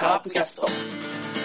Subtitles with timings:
[0.00, 1.37] カープキャスト。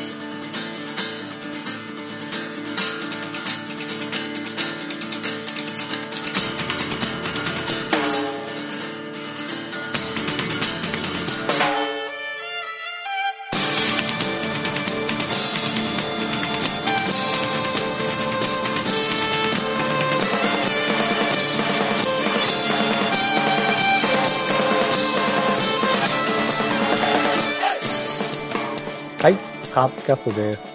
[29.74, 30.72] カープキャストです。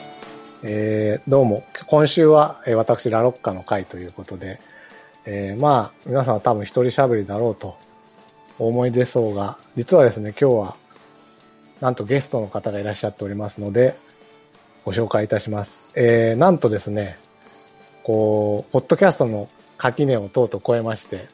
[0.64, 4.58] えー、どうも、今週は、え私、ラロッカの会ということで、
[5.24, 7.76] えー、まあ、皆さんは多分一人喋りだろうと
[8.58, 10.76] 思い出そうが、実はですね、今日は、
[11.80, 13.94] なんとゲストの方がいらっしゃっておりますので、
[14.84, 15.80] ご紹介いたします。
[15.94, 17.20] えー、なんとですね、
[18.02, 21.28] こう、ポッドキャストの垣根をとうとう超えまして、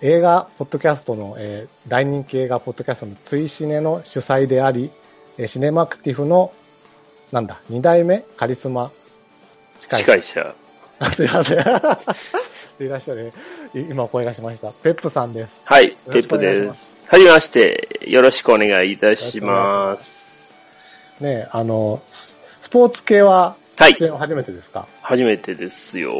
[0.00, 4.92] 映画、ポッドキャストの、えー大人気映画、ポッドキャストの追シネの主催であり、
[5.38, 6.52] えシネマクティフの、
[7.34, 8.24] なんだ、二代目？
[8.36, 8.92] カリスマ？
[9.80, 10.54] 司会司会者。
[11.00, 11.58] あ すいません。
[11.58, 13.32] いらっしゃる。
[13.74, 14.70] い今お声がしました。
[14.70, 15.50] ペップさんです。
[15.64, 16.96] はい、ペップです。
[17.08, 20.44] はじめまして、よろしくお願いいたします。
[21.18, 24.86] ねあの、ススポーツ系は、はい初めてですか？
[25.02, 26.14] 初めてですよ。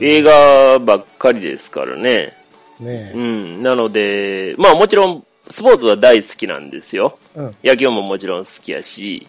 [0.00, 2.32] 映画ばっかりですからね。
[2.80, 3.62] ねうん。
[3.62, 7.16] なので、まあもちろん、スポーツは大好きなんですよ。
[7.36, 7.56] うん。
[7.62, 9.28] 野球ももちろん好きやし、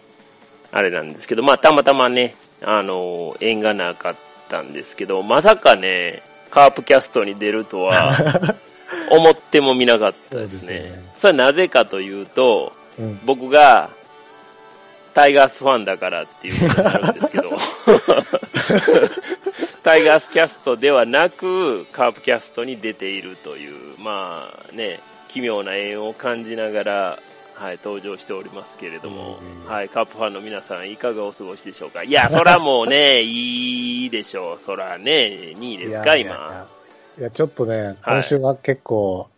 [0.76, 4.16] あれなんですけど、まあたまたまね、あの、縁がなかっ
[4.48, 8.56] たんですけど、まさかね、カープキャストに出るとは、
[9.08, 10.66] 思ってもみなかったですね。
[10.66, 13.20] そねそれはなぜかというと、うん。
[13.24, 13.88] 僕が
[15.14, 17.50] タイガースファンだからっていうことになるんですけど、
[19.84, 27.20] タイガースキャストではなく、カープキャストに出ているという、まあね、奇妙な縁を感じながら、
[27.54, 32.02] はい、登場しておりますけれども、うんはい、カープファンの皆さん、いかがお過ごしでしょうか？
[32.02, 34.58] いや、そらもうね、 いいでしょう。
[34.60, 36.30] そらね、2位ですか、今。
[36.30, 36.66] いやいや
[37.20, 39.28] いや、ちょっとね、今週は結構、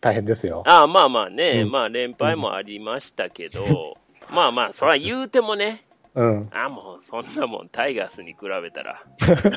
[0.00, 0.62] 大変ですよ。
[0.66, 3.96] ああまあまあね、うんまあ連敗もありましたけど、
[4.30, 5.82] まあまあ、そら言うてもね、
[6.14, 6.48] うん。
[6.52, 9.02] あもうそんなもんタイガースに比べたら、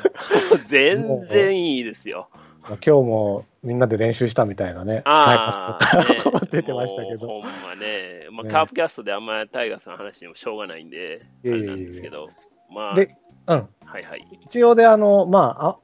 [0.68, 2.30] 全然いいですよ。
[2.69, 5.02] まあ今日もみんなで練習したみたいなね。
[5.06, 7.28] ああ、タイねガース出てましたけど。
[7.28, 12.30] ほんまね、まあ、ねカープキャストであんまりタイガースの話にもしょうがないんで、あれなんですけど、
[12.74, 13.09] まあ、で、
[13.47, 13.68] うん。
[13.84, 14.28] はいはい。
[14.46, 15.78] 一応で、あの、まあ、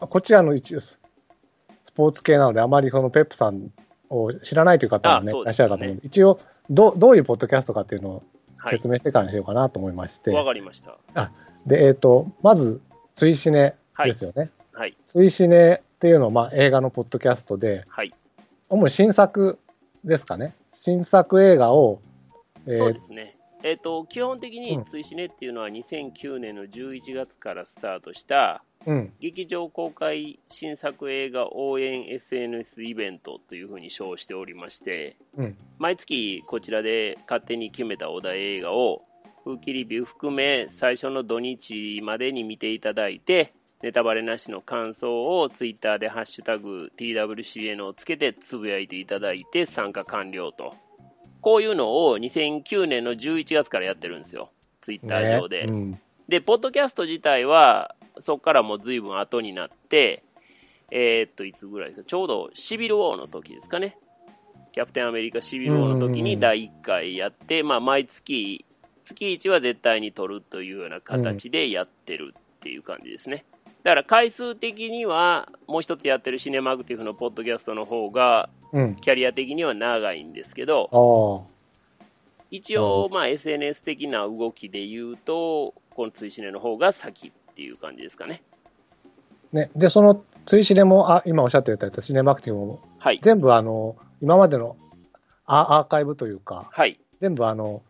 [0.00, 0.98] あこちらの一応ス
[1.86, 3.70] スポーツ系なので、あまりこのペップさん
[4.08, 6.40] を知らないという方もね、いらっしゃるかと思うので、一応
[6.70, 8.22] どう、どういうポッドキャストかっていうのを
[8.56, 8.76] はい。
[8.76, 10.98] 説明してからにしようかなと思いまして、わかりました。
[11.66, 12.80] で、えっ、と、まず、
[13.14, 13.74] 追シネ
[14.04, 14.50] ですよね。
[14.72, 14.96] はい。
[15.06, 18.14] 追シネっていうのは、まあ、映画のポッドキャストで、はい。
[18.70, 19.58] 主に新作
[20.02, 20.54] ですかね。
[20.72, 22.00] 新作映画を、
[22.66, 23.36] えーそうですね。
[23.62, 39.02] えっ、と、基本的うんに追試ねっていうのは2009年の11月からスタートした、うん、劇場公開新作映画応援 SNS イベントというふうに称しておりまして、うん、毎月こちらで勝手に決めたお題映画を
[39.44, 43.52] 風紀リビュー含め最初の土日までに見ていただいて
[43.82, 50.74] ネタバレなしの感想をツイッターで「ハッシュタグ #TWCN」をつけてつぶやいていただいて参加完了と。
[51.40, 54.50] こういうのを2009年の11月からやってるんですよ。
[54.82, 60.22] ツイッター上で、ねうん、で、ポッドキャスト自体は、そこからもう随分後になって、
[60.90, 63.96] えーっと、いつぐらいですか、ちょうどシビル王の時ですかね。
[64.72, 68.64] キャプテンアメリカシビル王の時に第1回やって、まあ、毎月、
[69.04, 73.44] 月1は絶対に取るというような形でやってるっていう感じですね。
[73.82, 78.96] だから回数的には、もう一つやってるシネマグティフのポッドキャストの方が、うん。
[78.96, 81.52] キャリア的には長いんですけど、ああ。
[82.50, 88.42] 一応、まあ、SNS 的な動きで言うと、この追試ねの方が先っていう感じですかね。
[89.52, 93.20] ね、で、その追試でも、あ、今おっしゃっていただいたシネマクティブも、はい。
[93.22, 94.76] 全部あの、今までの
[95.46, 97.00] アアーカイブというか、はい。
[97.20, 97.82] 全部あの、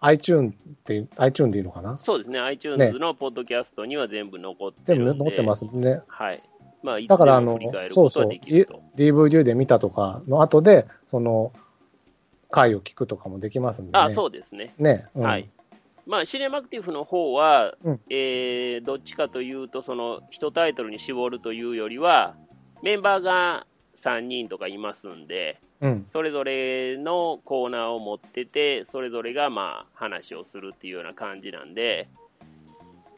[0.00, 0.54] iTune っ
[0.84, 1.98] て、iTune でいいのかな？
[1.98, 2.38] そうですね。
[2.38, 5.24] iTunes のポッドキャストには全部残って全るんで。
[5.24, 6.02] 部載ってますね。
[6.06, 6.42] はい。
[6.82, 8.82] まあ、いつでだからあのも振り返るそうそうことはできると。
[8.96, 11.52] DVD で見たとかの後で、その、
[12.50, 13.98] 回を聞くとかもできますんで、ね。
[13.98, 14.72] あ、そうですね。
[14.78, 15.06] ね。
[15.14, 15.50] うんはい。
[16.06, 22.34] まあ、シネマクティフの方は、うんえー、どっちかというと、その、一タイトルに絞るというよりは、
[22.82, 23.66] メンバーが
[24.02, 26.06] 3人とかいますんで、うん。
[26.08, 32.08] それぞれのコーナーを持ってて、それぞれがまあ話をするっていうような感じなんで、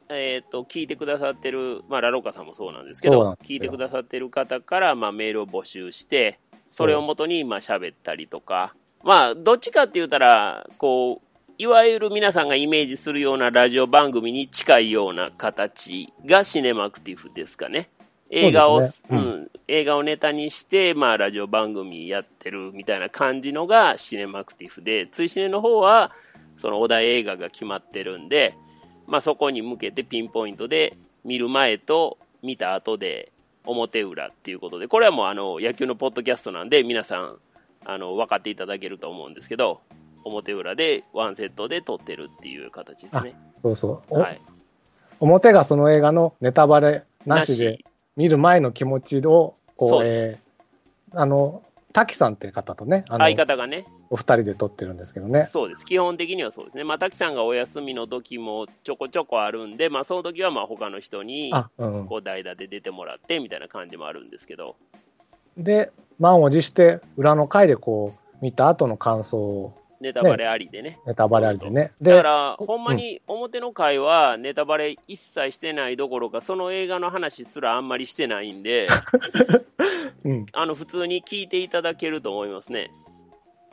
[0.09, 6.41] えっ、と、聞いてくださってる、まあ、ラロカさんもそうなんですけど聞いてくださってる方から、まあ、メールを募集して、
[6.71, 17.91] それをもとに、まあ、喋ったりとか、まあ、どっちかって言ったら、こう、いわゆる皆さんがイメージするようなラジオ番組に近いような形がシネマクティブですかね。
[18.31, 26.13] 映画を、ねうんうん、映画をネタにして、まあ、ラジオ番組やってるみたいな感じのがシネマクティブで、追シネの方は、
[26.57, 28.55] そのお題映画が決まってるんで、
[29.07, 33.33] まあ、そこに向けてピンポイントで見る前と見た後で
[33.65, 37.39] 表裏っていうことで、これはもうあの野球のポッドキャストなんで、皆さん
[37.85, 39.81] あの分かっていただけると思うんですけど、
[40.25, 43.35] 表裏でワンセットで撮ってるっていう形ですね。
[43.61, 44.15] そうそう。
[44.15, 44.41] おはい、
[45.19, 47.81] 表がその映画のネタバレなしで
[48.21, 50.51] 見る前の気持ちを、こう、えー
[51.13, 51.63] あの、
[51.93, 55.49] 滝さんって方とね、相方がね、お二人で撮ってるんですけどね。
[55.51, 55.87] そうです。
[55.87, 56.85] 基本的にはそうですね。
[56.85, 61.53] まあ、滝さんがお休みの時もちょこちょこあるんで、まあ、その時はまあ他の人に。
[61.79, 64.77] こう代打で出てもらってみたいな感じもあるんですけど、
[65.57, 70.99] で、満を持して、裏の回でこう、見た後の感想を、ネタバレありでね。
[71.07, 71.93] ネタバレありでね。
[72.01, 78.89] だで、から、そほんまに表の回はネタバレ一切してないどころか、その映画の話すらあんまりしてないんで、
[80.25, 82.91] うん、あの普通に聞いていただけると思いますね。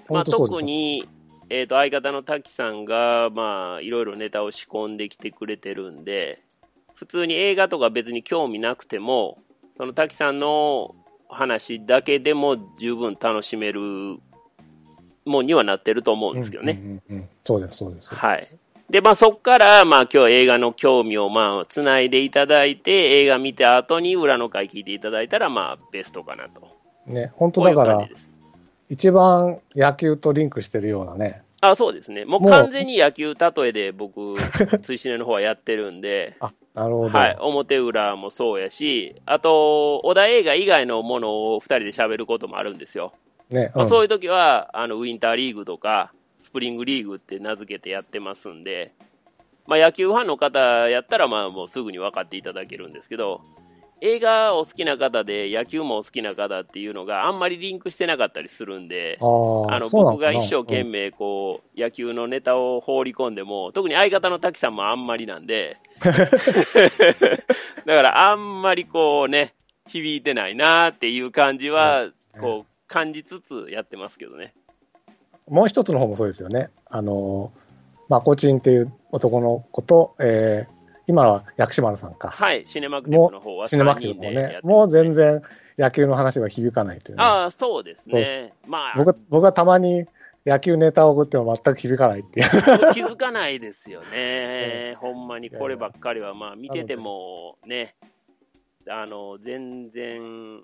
[0.09, 1.07] まあ、特に、
[1.49, 6.43] えー、と相方の滝さんが、まあ、いろいろネタを仕込んできてくれてるんで、
[6.95, 9.39] 普通に映画とか別に興味なくても、
[9.77, 10.95] その滝さんの
[11.29, 14.17] 話だけでも十分楽しめる
[15.27, 16.73] もんにはなってると思うんですけどね。
[16.73, 18.13] うんうんうんうんそうです、そうです。
[18.13, 18.49] はい。
[18.89, 26.67] で、まあそっから、まあ今日映画の興味をまあ繋いでいただいて、映画見た後に裏の回聞いていただいたら、まあベストかなと。
[27.05, 28.07] ね、本当だから。
[28.89, 31.41] 一番野球とリンクしてるようなね。
[31.59, 32.23] あ、そうですね。
[32.25, 34.35] もう完全に野球例えで僕、
[34.83, 37.17] 追試ねの方はやってるんで、 あ、なるほど。
[37.17, 37.37] はい。
[37.39, 43.13] 表裏もそうやし、あと、小田映画以外のものを二人で喋ることもあるんですよ。
[43.49, 43.89] ね、まあ、うん。
[43.89, 48.93] そういう時は、あの、ウィンターリーグとか、スプリングリーグって名付けてやってますんで、
[49.65, 53.41] まあ、野球ファンの方やったら、まあ、もうすぐに分かっていただけるんですけど、
[53.99, 66.11] 映画お好きな方で野球もお好きな方っていうのがあんまりリンクしてなかったりするんで、あの僕が一生懸命こう、野球のネタを放り込んでも、特に相方の滝さんもあんまりなんで、 だ
[67.95, 69.55] からあんまりこうね、
[69.87, 72.07] 響いてないなっていう感じは、
[72.39, 74.53] こう、感じつつやってますけどね。
[75.47, 76.69] もう一つの方もそうですよね。
[76.85, 77.51] あの、
[78.09, 82.29] まあ、コチンっていう男の子と、えー今は薬師丸さんか。
[82.29, 85.41] はい、シネマクティブの方はシネマクティブも三人でやって、ますねもう全然
[85.77, 88.53] 野球の話は響かないというね、ああ、そうですね。
[88.67, 90.05] まあ、僕は僕はたまに
[90.45, 92.47] 野球ネタを送っても全く響かないっていう。
[92.93, 94.95] 気づかないですよね。
[94.99, 97.95] ほんまにこればっかりは、まあ見ててもね、
[98.89, 100.61] あの、全然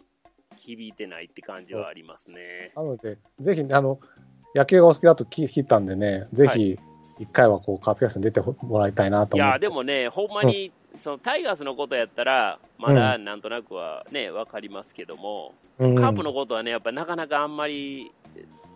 [0.63, 2.71] 響いてないって感じはありますね。
[2.75, 3.99] なので、ぜひ、あの、
[4.55, 6.79] 野球がお好きだと聞聞いたんでね、ぜひ、
[7.19, 9.59] 一回はこう、カープキャストに出てもらいたいなといや。
[9.59, 18.11] でもね、ほんまに、そのタイガースのことやったら、まだなんとなくはね、わかりますけども、うんカープのことはね、やっぱなかなかあんまり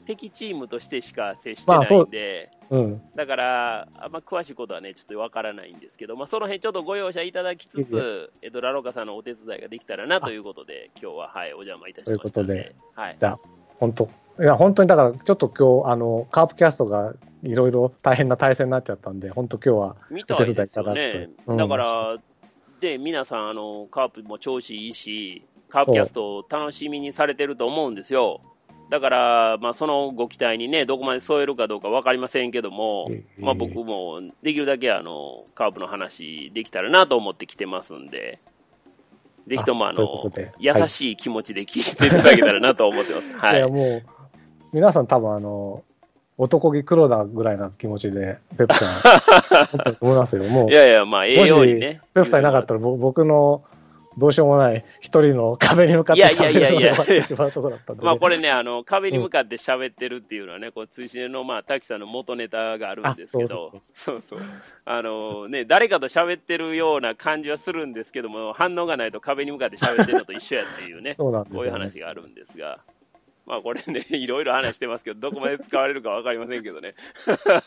[0.07, 3.01] 敵チームとしてしか接してないまあそんで、うん。
[3.15, 13.18] だから、あんま詳しいことはね、ちょっとわからないんですけど、まあ、その辺ちょっとご容赦いただきつつ、えっと、ラロカさんのお手伝いができたらなということで、今日は、はい、お邪魔いたしましたということで、はい。
[13.80, 14.09] 本当
[14.39, 21.45] いや、本当にだから、ちょっと今日、あの、カープキャストがいろいろ大変な体制になっちゃったんで、本当今日は、お手伝いいただねく。
[21.45, 22.18] とうんだから、
[22.80, 28.42] で、皆さん、あの、カープも調子いいし、カープキャストを楽しみにされてると思うんですよ。
[28.89, 38.39] だから、まあ、そのご期待にね、どこまで添えるかどうか分かりませんけども、ええまあ、僕もできるだけあのカープの話できたらなと思って来てますんで、
[39.47, 40.29] ぜひともあの
[40.59, 43.29] 優しい気持ちで聞いていただけたらなと思ってます。
[43.29, 44.03] い、はいや、もう、
[44.73, 45.83] 皆さん多分あの、
[46.37, 50.44] 男気黒田ぐらいな気持ちで、ペプさん、 思いますよ。
[50.44, 52.01] もうい、やいや、まあ、ええようにね。
[52.13, 53.63] ペプさんいなかったら、ぼ僕の、
[54.18, 58.06] どうしようもない一人の壁に向かって喋るのが終わってしまうところだったんで、ね。
[58.06, 64.40] まあこれね、あの壁に向かって喋ってるっていうのはね、こう追試の、まあ、滝さんの元ネタがあるんですけど、あそうそう
[64.86, 71.57] あのね、誰かと喋ってるような感じはするんですけども、反応がないと壁に向かって喋ってるのと一緒やっていうね、 そうなんですよ、ね。
[71.59, 72.80] こういう話があるんですが、
[73.45, 76.94] まあこれね、 いろいろ話してますけど、どこまで使われるか分かりませんけどね、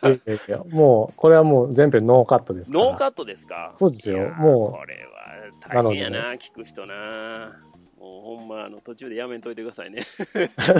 [0.04, 2.84] いやいやもう、これはもう全編ノーカットですから。
[2.84, 3.72] ノーカットですか？
[3.76, 4.28] そうですよ。
[4.30, 5.19] もうこれは
[5.60, 7.52] 大変やなな、聞く人な。
[7.98, 10.02] もうほんまあの途中でやめんといてくださいね。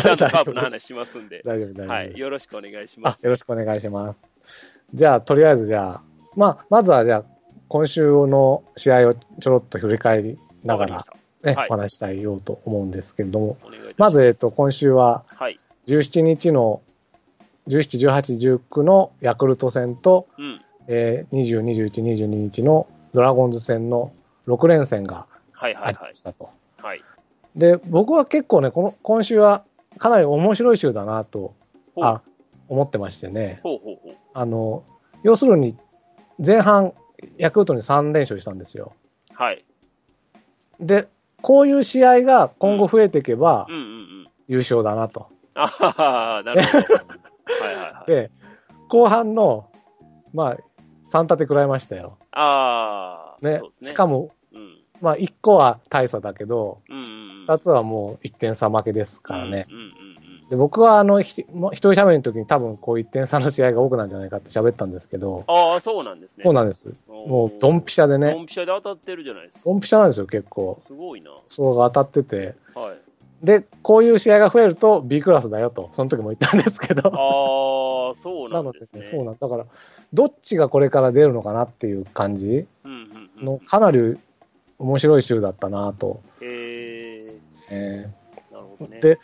[0.00, 1.43] ちゃんとカープの話しますんで。
[1.45, 1.89] 大丈夫、大丈夫。
[1.89, 3.21] はい、よろしくお願いします。
[3.23, 4.27] あよろしくお願いします。
[4.95, 7.25] じゃあ、とりあえずじゃあ、まあ、まずはじゃあ、
[7.69, 11.05] 今週の試合をちょろっと振り返りながら
[11.43, 15.59] ね、はいお話ししたいようと思うんですけれども、お願いいたしまず、えっと、今週ははい。
[15.87, 16.83] 17日の、
[17.69, 20.61] 17、18、19のヤクルト戦と、うん。
[20.89, 24.12] えー、20、21、22日のドラゴンズ戦の
[24.47, 26.14] 6連戦がはいはいはいありま。
[26.14, 26.50] したと。
[26.78, 27.02] はい。
[27.56, 29.64] で、僕は結構ね、この、今週は
[29.99, 31.54] かなり面白い週だなと、
[32.00, 32.23] あ、
[32.68, 33.61] 思ってましてね。
[33.62, 34.16] ほうほうほう。
[34.32, 34.85] あの、
[35.23, 35.76] 要するに、
[36.44, 36.94] 前半、
[37.37, 38.92] ヤクルトに3連勝したんですよ。
[39.35, 39.64] はい。
[40.80, 41.09] で、
[41.42, 43.66] こういう試合が今後増えていけば。
[44.49, 45.28] 優勝だなと。
[45.54, 46.00] なるほど。
[46.00, 46.64] はいはい
[47.92, 48.11] はい。
[48.11, 48.30] で、
[48.88, 49.70] 後半の、
[50.32, 50.56] まあ、
[51.12, 52.18] 3立て食らいましたよ。
[52.32, 53.61] ああ、ね。
[53.82, 54.78] しかも、うん。
[55.00, 57.06] まあ、1個は大差だけど、うんうんう
[57.42, 57.44] ん。
[57.47, 59.66] 2つはもう1点差負けですからね。
[59.70, 60.11] うんうんうん
[60.50, 66.42] で僕はあの一人喋りの時に多分こう1点差の試合が多くなんじゃないかって喋ったんですけど、ああ、そうなんですね。
[66.42, 66.92] そうなんです。
[67.06, 69.61] もうドンピシャでドね、ンピシャで当たってるじゃないですか。
[69.64, 70.82] ドンピシャなんですよ、結構。
[70.88, 71.30] すごいな。
[71.47, 72.56] そうが当たってて。
[72.75, 73.47] はい。
[73.47, 77.09] で、こういう試合が増えると B クラスだよと、その時も言ったんですけど。
[77.09, 78.87] ああ、そうななんのでね。
[78.92, 79.66] ですね、そうなんだから、
[80.12, 83.00] どっちがこれから出るのかなっていう感じうん。
[83.42, 84.18] の、かなり
[84.78, 86.23] 面白い週だったなと。
[86.40, 87.20] へえ、
[87.70, 88.11] え
[88.52, 89.18] なるほどで、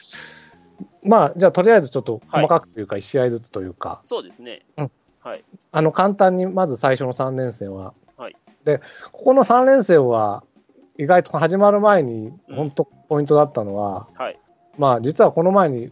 [1.03, 4.65] まあ、じゃあとりあえずちょっとはい細かくというか、1試合ずつというか、そうですね。
[4.77, 5.45] うんはい。
[5.73, 8.79] あの、簡単にまず最初の3連戦は、はいで、
[9.13, 10.45] ここの3連戦は、
[10.99, 14.39] 意外と始まる前に、うん本当ポイントだったのは、はい。
[14.79, 15.91] まあ、実はこの前に、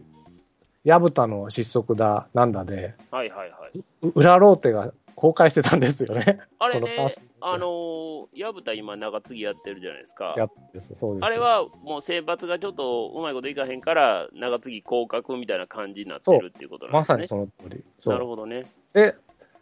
[0.85, 3.79] 薮田の失速だ、なんだで、はいはいはい。
[4.03, 4.93] う裏ローテが
[5.25, 6.39] 公開してたんですよね。
[6.59, 7.09] あれね
[7.41, 10.35] あのー、薮田今中継ぎやってるじゃないですか。
[10.37, 11.25] やです、そうです。
[11.25, 17.13] あれはもう選抜がちょっとうまいこといかへんから、中継ぎ降格みたいな感じになってるっていうことなんですね。
[17.13, 17.83] まさにその通り。
[17.97, 18.27] そなるう。
[18.27, 18.65] ほどね。
[18.93, 19.15] で、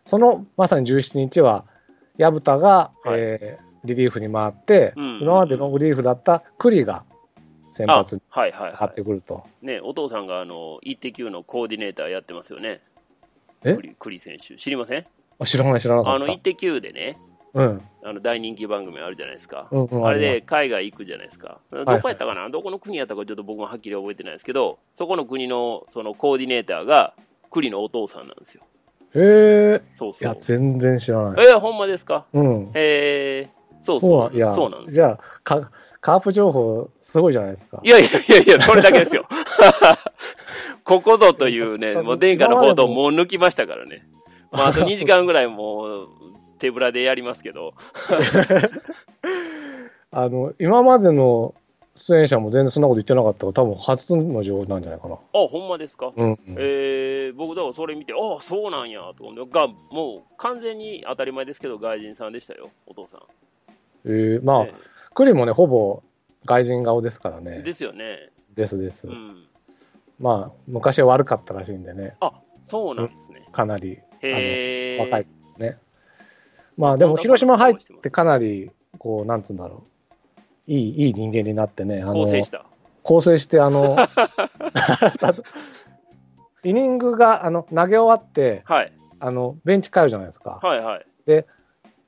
[0.04, 1.64] そのまさに17日は、
[2.18, 7.04] 薮田が、はいえーリリーフに回って、うん今までのリリーフだった栗が
[7.74, 9.44] 先あ発にはいはい張ってはくると。
[9.62, 9.66] い。
[9.66, 12.82] ね、お父さんがあの、イッテ Q のコーディネーターやってますよね。
[13.66, 13.76] え？
[13.76, 14.56] 栗栗選手。
[14.56, 15.06] 知りません？
[15.40, 16.28] あ知らない、知らなかあの。
[16.28, 17.18] イッテ Q でね、
[17.54, 17.82] うん。
[18.04, 19.68] あの大人気番組あるじゃないですか。
[19.72, 21.60] うんうん、あれで海外行くじゃないですか。
[21.72, 27.14] どこやったかな、どこの国やったかちょっと僕もはっきり覚えてないですけど、そこの国のそのコーディネーターが
[27.52, 28.64] 栗のお父さんなんですよ。
[29.16, 30.36] へえ、いや、そうそう。
[30.40, 31.46] 全然知らない。
[31.48, 32.26] えー、ほんまですか？
[32.34, 32.72] うん。
[32.74, 34.56] えー、そうそうそなんいや、う。
[34.56, 35.72] そうなんですじゃあ、か
[36.02, 37.80] カープ情報、すごいじゃないですか。
[37.84, 39.26] いやいやいやいや、それだけですよ。
[40.84, 44.04] ここぞというね、 もう殿下の報道もう抜きましたからね。
[44.54, 46.08] まあ、あと2時間ぐらいもう
[46.60, 47.74] 手ぶらでやりますけど。
[50.12, 51.56] あの、今までの
[51.96, 55.16] 出演者も全然そんなこと言ってなかったから、多分初の情報なんじゃないかな。
[55.16, 56.12] あ、ほんまですか？
[56.16, 56.38] うん、うん。
[56.58, 63.22] えー、僕だからそれ見て、ああ、そうなんや、と思って、が、もう完全に当たり前ですけど、外人さんでしたよ、お父さん。
[64.06, 64.74] えー、まあ、え
[65.16, 66.02] 栗もね、ほぼ
[66.46, 67.60] 外人顔ですからね。
[67.60, 68.30] ーですよね。
[68.54, 69.08] ですです。
[69.08, 69.46] うん。
[70.20, 72.32] まあ、昔は悪かったらしいんでね、あ、
[72.66, 73.48] そうなんですね。
[73.52, 74.00] かなり
[75.00, 75.28] 若い
[75.58, 75.78] ね。
[76.78, 79.84] まあ、でも、広島入ってかなり、こう、なんつうんだろ
[80.68, 80.72] う。
[80.72, 82.66] いい、いい人間になってね、あの、構成した。
[83.04, 83.98] 構成して、あの、
[86.64, 88.92] イニングが、あの、投げ終わって、はい。
[89.20, 90.60] あの、ベンチ帰るじゃないですか。
[90.62, 91.06] はいはい。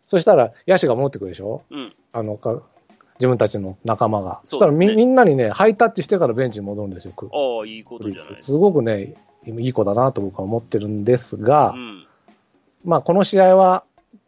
[0.07, 1.63] そしたら、野手が戻ってくるでしょ？
[1.69, 1.95] うん。
[2.13, 2.61] あの、か
[3.15, 4.41] 自分たちの仲間が。
[4.45, 7.13] そねしたらみ、みんなにね、ハイタッチしてからベンチに戻るんですよ。
[7.13, 12.04] くああ、いいことじゃないですすごくね、いい子だなと僕は思ってるんですが、うん。
[12.85, 13.83] まあ、この試合は、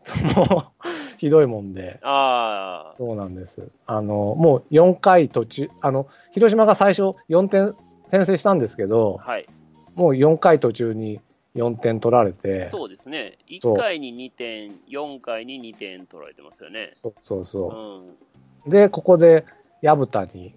[0.35, 0.87] もう、
[1.17, 3.69] ひどいもんで、ああ、そうなんです。
[3.85, 7.75] あの、もう4回途中、あの、広島が最初4点
[8.07, 9.45] 先制したんですけど、はい。
[9.95, 11.19] もう4回途中に
[11.55, 13.37] 4点取られて、そうですね。
[13.61, 16.91] そう1回に2点、4回に2点取られてますよね。
[16.93, 18.07] そうそううそ
[18.65, 18.69] う。
[18.69, 18.71] ん。
[18.71, 19.45] で、ここで、
[19.81, 20.55] 薮田に、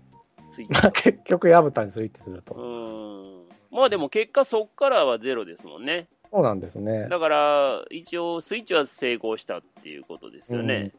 [0.69, 2.55] まあ、 結局薮田にスイッチすると。
[2.55, 3.49] うん。
[3.71, 6.09] まあでも結果そっからはゼロですもんね。
[6.33, 7.09] そうなんですね。
[7.09, 10.93] だから、一応スイッチは成功したっていうことですよね。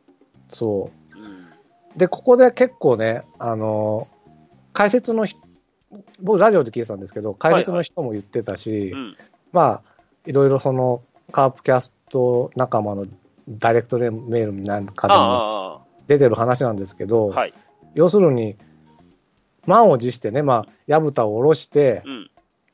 [0.51, 1.19] そう。
[1.19, 1.47] うん。
[1.95, 4.07] で、ここで結構ね、あの
[4.73, 5.39] 解説の人、
[6.21, 9.17] 僕ラジオで聞いてたんですけど、解説の人も言ってたし、うん。
[9.51, 9.91] まあ、
[10.25, 13.07] いろいろその、カープキャスト仲間の
[13.49, 17.53] ダイレクトメールなんかでも出てる話なんですけど、はい。
[17.93, 18.55] 要するに、
[19.65, 22.30] 満を持してね、まあ、薮田を下ろしてう、ん。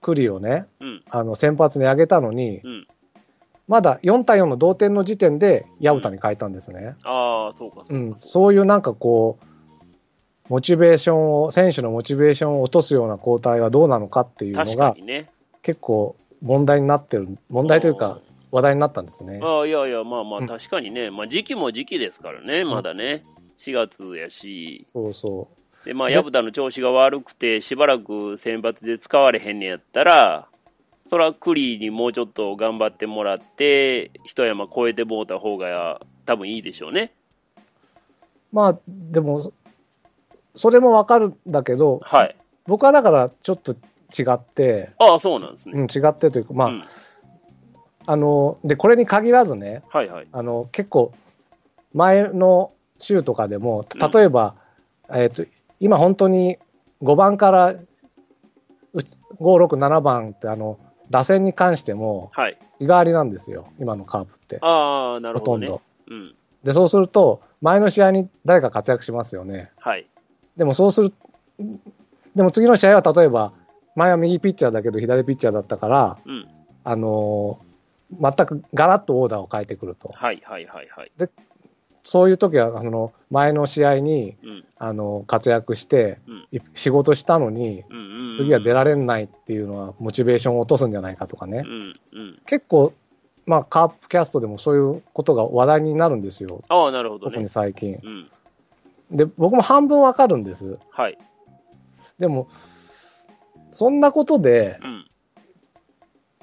[0.07, 1.03] 栗をね、うん。
[1.09, 2.87] あの、先発に上げたのに、うん。
[3.67, 6.95] まだ4対4の同点の時点で薮田に変えたんですね。
[7.03, 7.93] ああ、そうか、そうか。
[7.93, 9.45] うん、そういうなんかこう、
[10.47, 15.29] モチベーションを、選手のモチベーションを落とすような交代はどうなのかっていうのがにね。
[15.61, 18.21] 結構問題になってる、問題というか
[18.51, 19.41] 話題になったんですね。
[19.43, 21.11] ああ、いやいや、まあまあ、うん確かにね。
[21.11, 23.25] まあ時期も時期ですからね、まだね。
[23.57, 24.87] 4月やし。
[24.93, 25.66] そうそう。
[25.85, 30.47] で、まあ、で薮田の調子が悪くて、しばらく選抜で使われへんねやったら、
[31.09, 37.13] それはクリーにもうちょっと頑張ってもらって、一山越えてもうた方が多分いいでしょうね。
[38.51, 39.53] まあ、でも、そ
[40.55, 42.35] それもわかるんだけど、はい。
[42.65, 45.73] 僕はだからちょっと違って、ああ、そうなんですね。
[45.79, 46.83] うん、違ってというか、まあ、うん
[48.09, 50.27] あの、で、これに限らずね、はいはい。
[50.31, 51.11] あの、結構、
[51.93, 54.55] 前の週とかでも、うん例えば、
[55.13, 55.43] えっ、と、
[55.79, 56.57] 今本当に
[57.01, 57.85] 5番からう
[58.93, 59.03] 5、
[59.39, 60.79] 6、7番って、あの、
[61.09, 62.57] 打線に関してもはい。
[62.79, 64.59] 日替わりなんですよ、今のカープって。
[64.61, 65.67] ああ、なるほどね。
[65.67, 66.15] ほとんど。
[66.15, 66.35] うん。
[66.63, 69.69] で、そうすると、前の試合に誰か活躍しますよね。
[69.79, 70.07] はい。
[70.57, 71.13] でもそうする、
[72.35, 73.53] でも次の試合は例えば、
[73.95, 76.47] 前は右ピッチャーだけど左ピッチャーだったから、うん。
[76.83, 77.67] あのー
[78.21, 80.07] 全くガラッとオーダーを変えてくると。
[80.13, 81.11] はいはいはいはい。
[82.07, 84.65] そういう時は、あの、前の試合に、うん。
[84.77, 86.47] あの、活躍して、うん。
[86.53, 88.33] い仕事したのに、うんうんうん。
[88.33, 91.69] 次は出られないっていうのは、モチベーションを落とすんじゃないかとかねう。
[91.69, 92.41] んうん。
[92.45, 92.93] 結構、
[93.45, 96.61] まあ、カープキャストでもそういうことが話題になるんですよ。
[96.69, 97.49] ああ、なるほどね特に。
[97.49, 97.99] 最近。
[98.01, 98.29] うん。
[99.11, 100.77] で、僕も半分わかるんです。
[100.89, 101.17] はい。
[102.19, 102.47] でも、
[103.73, 105.06] そんなことで、うん。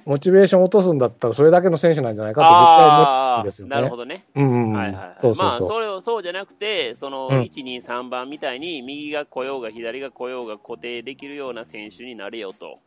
[0.04, 3.74] モチベーションを落とすんだったら、それだけの選手なんじゃないかって絶対思んですよね。
[3.74, 4.24] なるほどね。
[4.34, 4.76] うんうんうん。
[4.76, 5.12] はいはいはい。
[5.16, 5.60] そうそうそう。
[5.60, 12.78] まあ、それをそうじゃなくて、その、うん1、2、3番みたいに、右が来ようが左が来ようが固定できるような選手になれよと。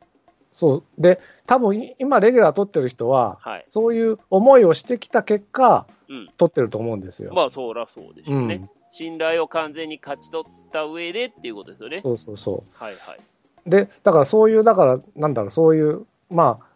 [0.51, 0.83] そう。
[0.97, 3.65] で、多分い今、レギュラー取ってる人は、はい。
[3.67, 6.29] そういう思いをしてきた結果、うん。
[6.37, 7.33] 取ってると思うんですよ。
[7.33, 8.55] まあ、そらそうでしょうね。
[8.55, 11.99] うん信頼を完全に勝ち取った上でっていうことですよね。
[12.01, 13.19] そうそうそはいはい。
[13.65, 13.69] う。
[13.69, 16.67] で、だからそういう、だから、なんだろう、そういう、まあ、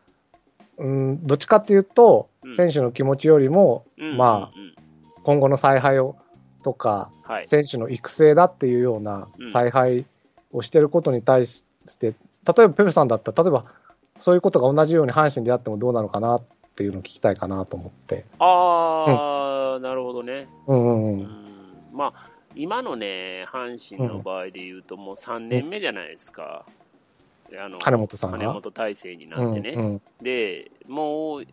[0.81, 4.75] うん、どっちかっていうとう、ん選手の気持ちよりも、うんまあ、うんうん
[5.23, 6.15] 今後の采配を
[6.63, 7.47] とか、はい。
[7.47, 10.05] 選手の育成だっていうようなうん采配
[10.51, 11.63] をしてることに対し
[12.00, 13.65] て、例えばペペさんだったら、例えば
[14.17, 16.43] そういうことが同じように阪神であってもどうなのかなっ
[16.75, 18.25] ていうのを聞きたいかなと思って。
[18.39, 20.48] ああ、なるほどね。
[20.67, 21.07] うんうんう。
[21.07, 21.27] うんん
[21.94, 26.65] まあ、今のね、阪神の場合で言うと、もう3年目じゃないですか。
[27.59, 28.37] あの金本さんが。
[28.37, 29.70] 金本体制になうんってね。
[29.72, 31.46] うんで、もう、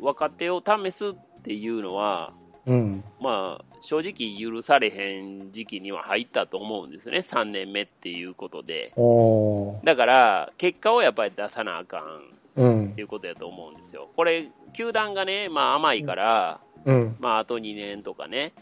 [0.00, 2.32] 若手を試すっていうのは、
[2.66, 3.04] うん。
[3.20, 8.92] まあ、正直許されへん時期には入ったと思うんですよね、3年目っていうことで。
[9.84, 12.22] だから、結果をやっぱり出さなあかん。
[12.54, 12.84] うん。
[12.92, 14.10] っていうことやと思うんですよ。
[14.14, 17.16] これ、球団がね、まあ甘いから、うん。
[17.18, 18.52] まああと2年とかね、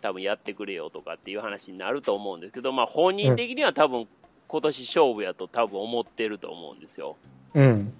[0.00, 4.08] 多分やってくれよとかっていう話になると思うんですけど、まあ本人的には多分
[4.48, 7.16] 今年勝負やと多分思ってると思うんですよ。
[7.54, 7.92] うん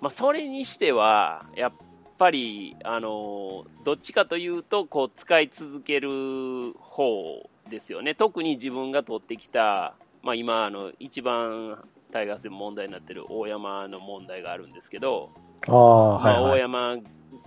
[0.00, 1.72] まあそれにしては、やっ
[2.18, 8.14] ぱり、あのどっちかというと、こう使い続ける方ですよね。
[8.14, 11.78] 特に自分が取ってきた、まあ今、あの、一番
[12.12, 15.30] タイガースで問題になってる大山の問題があるんですけど、
[15.68, 16.52] ああ、まあ、はいはい。
[16.52, 16.98] 大山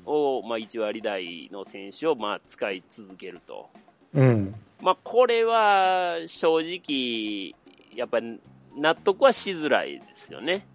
[0.05, 3.69] を、まあ、1割台の選手を、まあ、使い続けると。
[4.13, 4.55] うん。
[4.81, 7.55] まあ、これは正直、
[7.95, 8.39] やっぱり
[8.75, 10.65] 納得はしづらいですよね。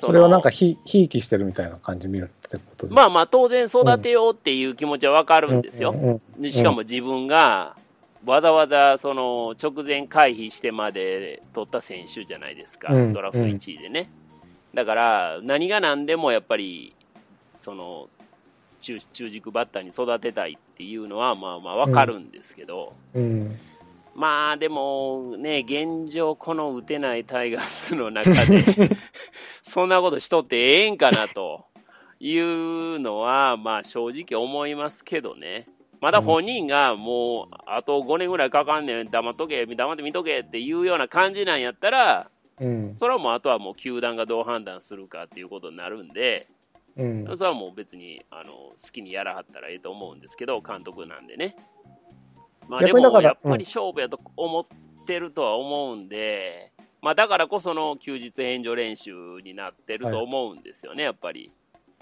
[0.00, 6.20] それはなんかそひ、ひいきしてるみたいな感じ見るってことまあまあ、当然育てようっていう気持ちはわかるんですよ。
[6.48, 7.76] しかも自分が、
[8.24, 14.10] わざわざその直前回避してまで取った選手じゃないですか、うんドラフト1位でね。
[14.74, 16.94] だから、何が何でもやっぱり、
[17.56, 18.08] その
[18.80, 23.58] 中中軸バッターに育てたいっていうのは、まあまあわかるんですけど、うん。
[24.18, 28.58] まあでもね、現状、この打てないタイガースの中で、
[29.62, 31.66] そんなことしとってええんかなと
[32.18, 35.68] いうのは、まあ正直思いますけどね。
[36.00, 42.28] まだ本人がもう、あと5年ぐらいかかんねん、黙っとけ、黙って見とけっていうような感じなんやったら、
[42.58, 42.96] うん。
[42.96, 46.48] それはもうあとはもう球団がどう判断するかっていうことになるんで、
[46.96, 47.24] うん。
[47.36, 51.54] それはもう別にあの好きにやらはったらええと思うんですけど、監督なんでね。
[52.68, 54.64] まあでも、逆にだからやっぱり勝負やと思っ
[55.06, 61.50] てるとは思うんで、まあだからこその休日返上練習になってると思うんですよね、やっぱり。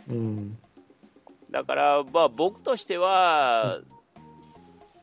[0.09, 0.59] うん。
[1.51, 3.81] だから、まあ僕としては、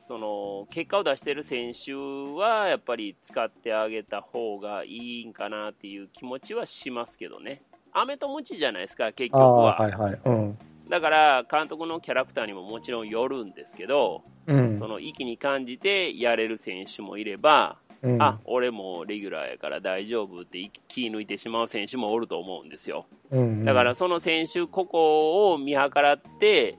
[0.05, 7.61] その結果を出してる選手はやっぱり使ってあげた方がいいんかなっていう気持ちはしますけどね。
[7.93, 9.77] 飴とムチじゃないですか、結局は。
[9.77, 10.19] はいはい。
[10.25, 10.57] うん。
[10.89, 14.87] だから、監督のキャラクターにももちろんよるんですけど、うんそ。
[14.87, 23.05] の域に感じてやれる選手もいれば、うんあ俺もレギュラーやから大丈夫って気抜いてしまう選手もおると思うんですよ。
[23.31, 26.77] うんだから、その選手個々を見計らって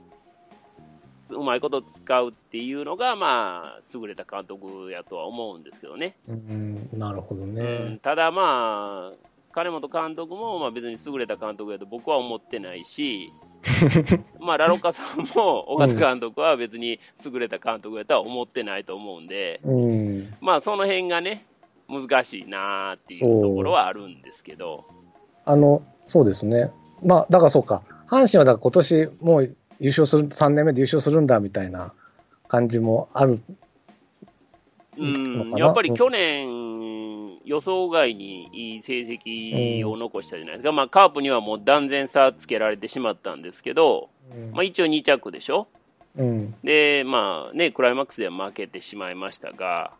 [1.31, 6.15] うまいこと使うっていうのが、まあ、優れた監督やとは思うんですけどね。
[6.27, 7.99] うん、なるほどうんね。
[8.03, 9.17] ただまあ、
[9.51, 13.31] 金本監督もまあ別に優れた監督やと僕は思ってないし、
[14.39, 20.33] まあ、ラロッカさんも岡田監督は別に優れた監督やとは思ってないと思うんで、うん。
[20.41, 21.45] まあ、その辺がね、
[21.87, 24.85] 難しいなーっていうところはあるんですけど、
[25.45, 26.71] あの、そうですね。
[27.03, 27.83] まあ、だからそうか。
[28.07, 31.93] 阪神はだから今年もう優勝する、3年目で優勝するんだみたいな
[32.47, 33.39] 感じもある。
[34.97, 36.84] うん、やっぱり去年、
[37.45, 44.09] 予想外にいい成績を残したじゃないですか、まあ、カープにはもう断然差つけられてしまったんですけど、
[44.51, 45.67] まあ、一応2着でしょ、
[46.17, 46.55] うん。
[46.63, 49.93] で、まあね、クライマックスでは負けてしまいましたが、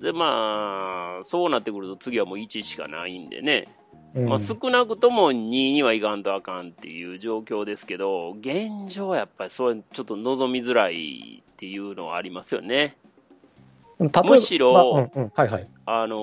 [0.00, 3.68] でまあ、そうなってくると次はもう1しかないんでね、
[4.14, 4.28] うん。
[4.28, 5.34] まあ、少なくとも2
[5.72, 12.96] にはいかんとあかんっていう状況ですけど、現状はやっぱりそれちょっと望みづらいっていうのはありますよね。
[13.98, 15.66] むしろまあうんうん、はいはい。
[15.86, 16.16] あの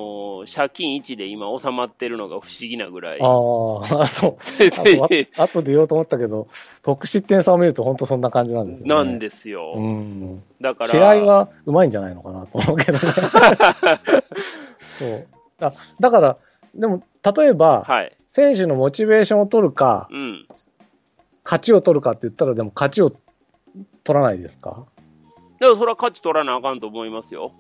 [0.46, 3.20] ー借金1で今収まってるのが不思議なぐらい。
[3.22, 3.26] あ
[4.02, 4.38] あ、 そう。
[5.38, 6.48] あとで言おうと思ったけど、
[6.84, 8.94] 得失点差を見ると本当そんな感じなんですよね。
[8.94, 9.74] なんですよ。
[9.76, 10.44] うん。
[10.62, 13.00] だから、試合はうまいんじゃないのかなと思うけどね。
[15.00, 15.28] そう。
[15.62, 16.38] あだから、
[16.76, 17.02] でも、
[17.36, 18.16] 例えば、はい。
[18.28, 20.46] 選手のモチベーションを取るか、うん。
[21.46, 23.12] 勝ちを取るかって言ったら、でも勝ちを
[24.04, 24.86] 取らないですか？
[25.60, 27.52] でもそれは勝ち取らなあかんと思いますよ。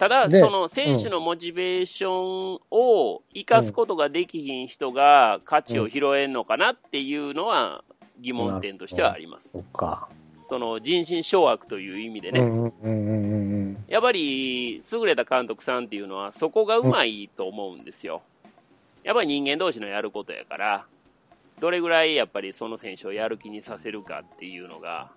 [0.00, 7.84] ただ、でその選手のモチベーションを生かすことができひん人が価値を拾えんのかなっていうのは
[8.18, 9.50] 疑問点としてはあります。
[9.50, 10.08] そっか。
[10.48, 12.40] その人心掌握という意味でね。
[12.40, 18.22] うんうんうんうんやっぱり優れた監督さんっていうのはそこがうまいと思うんですよ。
[19.02, 20.86] やっぱり人間同士のやることやから、
[21.58, 25.10] どれぐらいやっぱりその選手をやる気にさせるかっていうのが、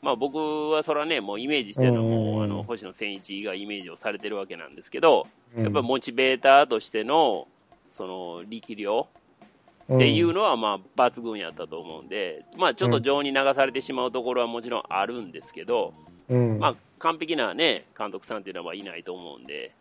[0.00, 0.38] まあ僕
[0.70, 5.64] はそれはね、もうイメージしてるのも、あの、星野千一がイメージをされてるわけなんですけど、うん。
[5.64, 7.48] やっぱりモチベーターとしての、
[7.90, 9.08] その力量
[9.92, 15.94] っていうのはまあ抜群やったと思うんで、まあちょっと情に流されてしまうところはもちろんあるんですけど、
[16.28, 19.72] うん、まあ、完璧なね、監督さんっていうのはいないと思うんで、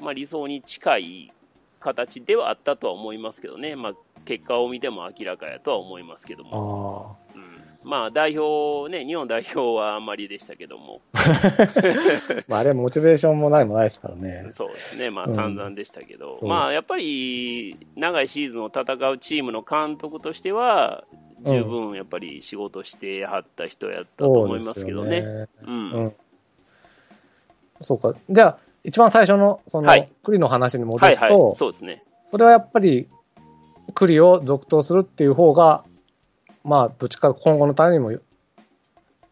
[0.00, 1.32] まあ、理想に近い
[1.80, 3.92] 形ではあったとは思いますけどね、まあ、
[4.24, 11.18] 結果を見ても明らかやとは思いますけども、あうん、まあ、代表、ね、日本代表はあんまりでしたけども、あ。
[12.48, 14.48] まあ、あれモチベーションもないもないですからね。
[14.52, 21.04] そうですね、まあ、うん散々でしたけど、そうまあ、やっぱり、長いシーズンを戦うチームの監督としては、
[21.46, 25.46] 十分やっぱり仕事してはった人やったと思いますけどね。
[25.64, 26.14] そうんうん。
[27.80, 28.14] そうか。
[28.28, 32.02] じゃあ、一番最初の、その、はい栗の話に戻はいはいすと、、そうですね。
[32.26, 33.08] それはやっぱり、
[33.94, 35.84] 栗を続投するっていう方が、
[36.64, 38.20] まあ、どっちか今後のためにもよ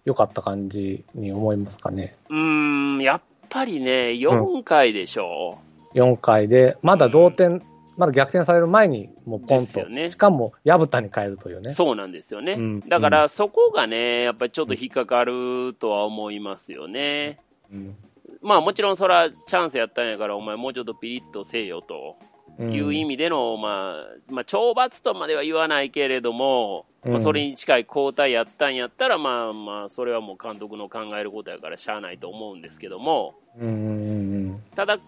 [0.05, 2.17] 良かった感じに思いますかね。
[2.31, 5.59] うーん、やっぱりね、4回でしょ。
[5.95, 7.63] 4回で、まだ同点、
[7.97, 10.11] まだ逆転される前に、もうポンと、ね。
[10.11, 11.73] しかも、薮田に変えるというう、ね。
[11.73, 12.53] そうなんですよね。
[12.53, 12.81] うん。
[12.81, 17.41] だから、そこがね、やっぱりちょっと引っかかるとは思いますよね。
[17.73, 17.97] うん。
[18.43, 22.17] まあもちろんそれはチャンスやったんやから、お前もうちょっとピリッとせえよと
[22.59, 34.99] いう意味での、まあ、まあ、懲罰とまでは言わないけれども、まあ、うんそれに近い交代やったんやったら、まあまあ、それはもう監督の考えることやからしゃあないと思うんですけども、うんただ、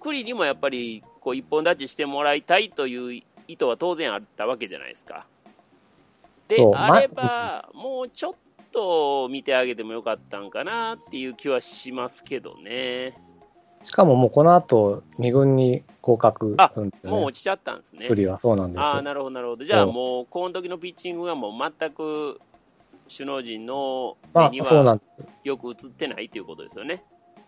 [0.00, 5.26] 栗にもやっぱりこう一本立ちしてもらいたいという意図は当然あったわけじゃないですか。
[6.48, 8.34] であれば、もうちょっ
[8.72, 13.14] と見てあげてもよかったんかなっていう気はしますけどね。
[13.84, 16.96] しかももうこの後、2軍に降格するんで。
[17.08, 18.08] もう落ちちゃったんですね。
[18.08, 19.02] 栗はそうなんですああ、よ。
[19.02, 19.64] なるほど、なるほど。
[19.64, 22.40] じゃあそうもう、この時のピッチングがもう全く
[23.14, 25.22] 首脳陣のま目にあ、そうなはんです。
[25.44, 27.04] よく映ってないということですよね。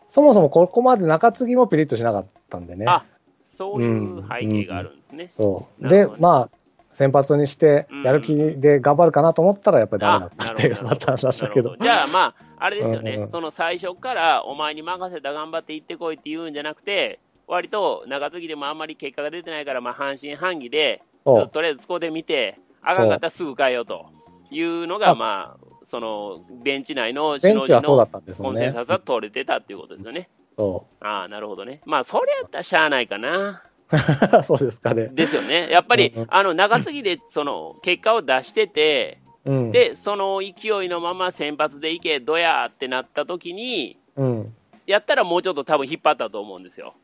[0.09, 2.87] そもそもここまで中継ぎもピリッとしなかったんでね。
[2.87, 3.05] あ
[3.47, 5.27] そういう背景があるんですね。
[5.29, 5.83] そう。
[5.89, 6.51] でなるほ、どまあ、
[6.97, 11.77] 先発にしてうん、やる気で頑張るかなと思ったら、やっぱりダメだあったっていうパターンだったけど。
[11.79, 21.03] じゃあまあ、あれですよね、うんうんその最初からお前に任せた頑張って行ってこいって言うんじゃなくて、割と中継ぎでもあんまり結果が出てないから、まあ、半信半疑で。
[21.27, 24.07] とりあえずそこで見て、あかんかったらすぐ変えようと
[24.51, 28.73] いうのが、あまあ、そのベンチ内のベ首脳のコンセン。
[28.73, 30.29] サスは取れてたっていうことですよね。
[30.47, 31.81] そああ、なるほどね。
[31.85, 33.63] まあ、それやったらしゃあないかな。
[33.93, 34.43] う。
[34.43, 35.09] そうですかね。
[35.13, 35.69] ですよね。
[35.71, 39.73] やっぱりうんうん、あの、中継ぎで、その、結果を出してて、うん。
[39.73, 44.55] で、その勢いのまま先発でいけ、どやーってなった時に、うん。
[44.87, 46.95] やったらもうちょっと多分引っ張ったと思うんですよ。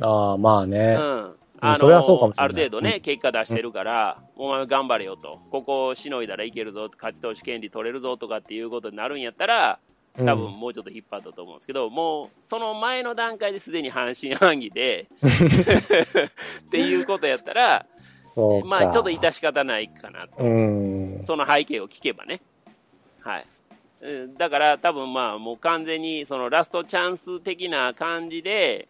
[0.00, 0.96] ああ、まあうね。
[2.16, 15.08] うかもしれないある程度ね、結果出してるから、お前頑張れよと、ここをしのいだらいけるぞ、勝ち投手権利取れるぞとかっていうことになるんやったら、うん多分もうちょっと引っ張ったと思うんですけど、もうその前の段階ですでに半信半疑で
[16.66, 17.86] っていうことやったら。
[18.64, 21.22] まあちょっと致し方ないかなと、うん。
[21.26, 22.40] その背景を聞けばね。
[23.20, 23.46] はい。
[24.00, 28.88] うんだから多分まあもう完全にそのラストチャンス的な感じで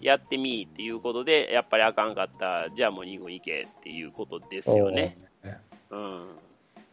[0.00, 5.18] やってみーっていうことで、やっぱりあかんかった、じゃあもう2軍行けっていうことですよね。
[5.90, 6.26] うん。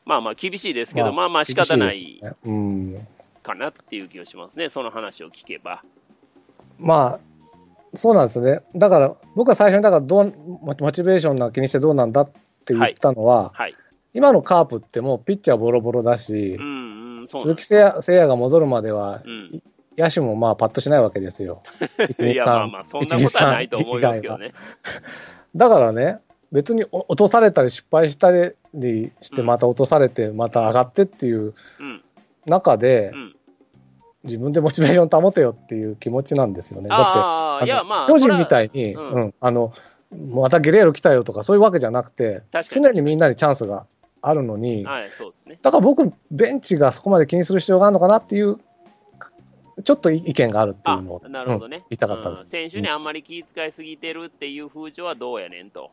[0.03, 2.19] まあまあ厳しいですけど、まあまあ仕方ない。
[3.43, 5.84] かなっていう気がしますね、その話を聞けば。
[6.79, 8.62] まあ、そうなんですね。
[8.75, 12.29] だから、僕は最初に、だからどう、モモチベーションな気にしてどうなんだっ
[12.65, 13.75] て言ったのは、はい。
[14.15, 19.63] 今のカープってもうピッチャーボロボロだしう、んうん、鈴木誠也誠也が戻るまでは、うん。
[19.95, 21.62] 野手もまあパッとしないわけですよ。
[22.19, 24.53] いや、まあまあ、そんなことはないと思いますけどね。
[25.56, 26.19] だからね、
[26.51, 32.03] 別にお落とされたり失敗したりして、うんまた落とされて、また上がってっていううん。
[32.45, 33.36] 中でう、ん。
[34.23, 36.88] 自分でモチベーション保てよっていう気持ちなんですよね。
[36.88, 38.71] だって、いや、のまあ、巨人みたい。
[38.73, 39.73] いに、うんうん、あの、
[40.32, 43.86] またゲレーロ来たよとかそういうわけじゃなくて、常にみんなにチャンスが
[44.21, 45.60] あるのに、はい、そうですね。
[45.62, 48.58] だから僕、ベンチがそこまで気にする必要があるのかなっていう、
[49.84, 51.84] ちょっと意見があるっていあうのを、なるほどねうん。
[51.89, 52.43] 言いたかったです。
[52.43, 55.91] うん選手にあんまり気遣いすぎてるっていう風潮はどうやねんと。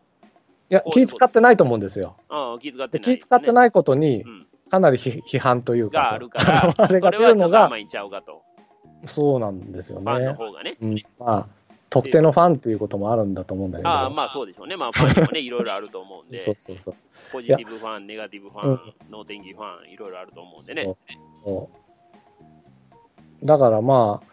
[0.70, 2.14] いや、気使ってないと思うんですよ。
[2.30, 4.46] うん、気遣ってでない、気使ってないことにう、ん。
[4.70, 8.42] かなり批批判というか、があるから、 あれがいんちゃうかと。
[9.06, 10.32] そうなんですよファンのね。
[10.34, 10.76] 方がね。
[10.80, 11.48] うん、まあ、
[11.88, 13.88] 特定のファンということもあるんだと思うんだけど。
[13.88, 14.76] ああ、まあそうでしょうね。
[14.76, 16.94] まあファンにもね、いろいろあると思うんで、 そうそうそう。
[17.32, 18.80] ポジティブファン、ネガティブファン、うん
[19.10, 20.84] ノー天気ファン、いろいろあると思うんでね。
[20.84, 20.96] そう
[21.30, 21.70] そ
[23.42, 23.46] う。
[23.46, 24.26] だからまあ、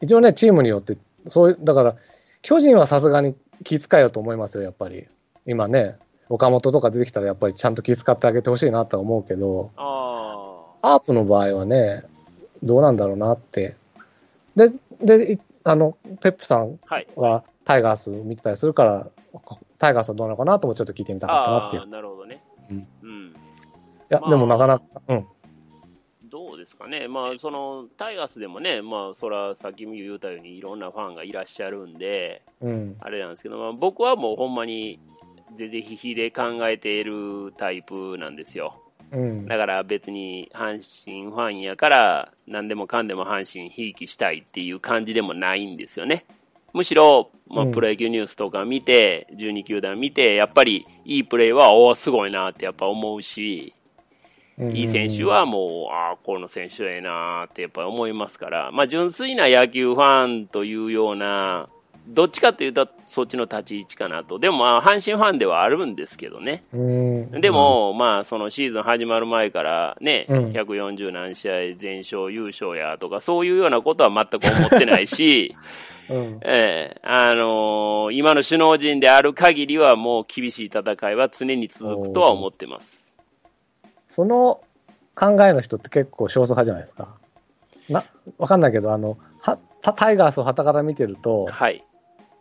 [0.00, 0.96] 一応ね、チームによって、
[1.28, 1.96] そういう、だから、
[2.40, 5.06] 巨人はさすがに気遣いよと思いますよ、やっぱり。
[5.46, 12.04] 今ね、岡本とか出てきたら、やっぱりちゃんと気遣ってあげてほしいなとは思うけど、あカープの場合はね、
[12.62, 13.76] どうなんだろうなって。
[14.56, 17.06] で、で、いあの、ペップさんあ、はい。
[17.16, 19.06] はタイガース見てたりするから、
[19.78, 21.86] タイガースはどうなのかなともちょっと聞いてみたかったなっていう。
[21.88, 22.42] なるほどね。
[22.70, 23.28] うんうん。
[23.28, 23.32] い
[24.10, 25.26] や、まあでもなかなか、うん。
[26.30, 32.96] どうですかね、まあ、そのタイガースでもね、まあ、そら、さっきも言ったように、いろんなファンがいらっしゃるんで、うん。
[33.00, 34.98] あれなんですけど、まあ、僕はもうほんまに、
[35.56, 38.80] ぜぜひひで考えているタイプなんですよ。
[39.12, 39.46] うん。
[39.46, 46.24] だから別に阪神ファンやから、何でもかんでも阪神ひいきしたいっていう感じでもないんですよね。
[46.72, 53.72] むしろ、まあ、うんプロ野球ニュースとか見て、12球団見て、やっぱりいいプレーは、おお、すごいなってやっぱ思うし、
[54.58, 61.68] いい選手はもう、ああ、この選手ええなってやっぱ思いますから、まあ、純粋な野球ファンというような、
[62.06, 64.38] どっちかというとそっちの立ち位置かなと。
[64.38, 66.62] でもまあ、阪神ファンではあるんですけどね。
[66.72, 75.54] うん、でも、まあ、そのシーズン始まる前からね、うん140何試合全勝優勝やとか、そういうようなことは全く思ってないし、
[76.10, 83.14] うん、ええあのー今の首脳陣である限りはもう厳しい戦いは常に続くとは思ってます。
[84.10, 84.60] その
[85.14, 87.16] 考えの人って結構少数派じゃないですか。
[87.88, 88.04] な、
[88.38, 91.84] わかんないけど、あの、は、タタイガースを旗から見てると、はい。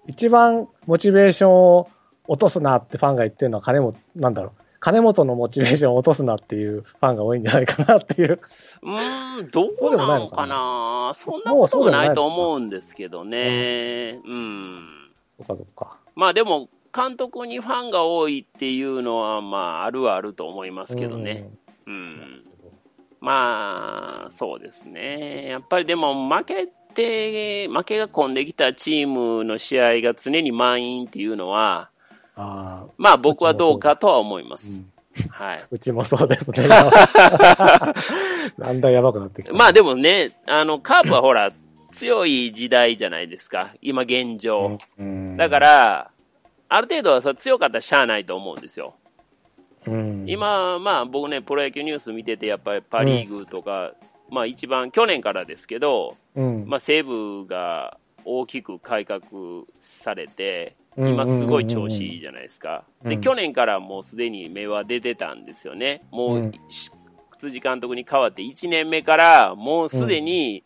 [0.07, 1.89] 一番モチベーションを
[2.27, 4.63] 落とすなってファンが言ってるのは金本、なんだろう。
[4.79, 8.39] 金本のモチベーションを落とすなっていうファンが多いんじゃないかなっていう。
[8.81, 14.19] うーん、どそうなのかななそんなこともないと思うんですけどね。
[14.25, 14.87] うん。
[15.37, 15.97] そっかそっか。
[16.15, 21.49] まあでも、監督にファンが多いっていうのは、まあ、あるはあると思いますけどね。
[21.87, 21.93] うん。
[21.93, 22.43] うん。
[23.19, 25.47] まあ、そうですね。
[25.49, 31.89] やっぱりでも、負けて、負けが込んできたチームの試合が常に満員っていうのは、
[32.35, 34.77] ああ、まあ僕はどうかとは思います。
[34.77, 34.93] うん
[35.29, 35.65] はい。
[35.69, 36.67] うちもそうですね。
[36.67, 37.93] だ
[38.71, 39.53] んだんやばくなってきた。
[39.53, 41.51] まあでもね、あの、カープはほら、
[41.91, 43.73] 強い時代じゃないですか。
[43.81, 44.79] 今現状。
[44.97, 46.11] うん、だから、
[46.67, 48.95] ある程度はさ強かったらしゃあないと思うんですよ。
[49.85, 53.93] うん、今、まあ僕ね、プロ野球ニュース見てて、やっぱりパ・リーグとか、
[54.33, 59.21] まあ一番去年からですけど、うん、まあ西武が大きく改革
[59.79, 62.83] されて、うん今すごい調子いいじゃないですか。
[63.03, 66.01] で、うん去年からもうすでに芽は出てたんですよね。
[66.11, 66.51] もう、うん
[67.59, 70.63] 監督に変わって1年目から、もうすでに、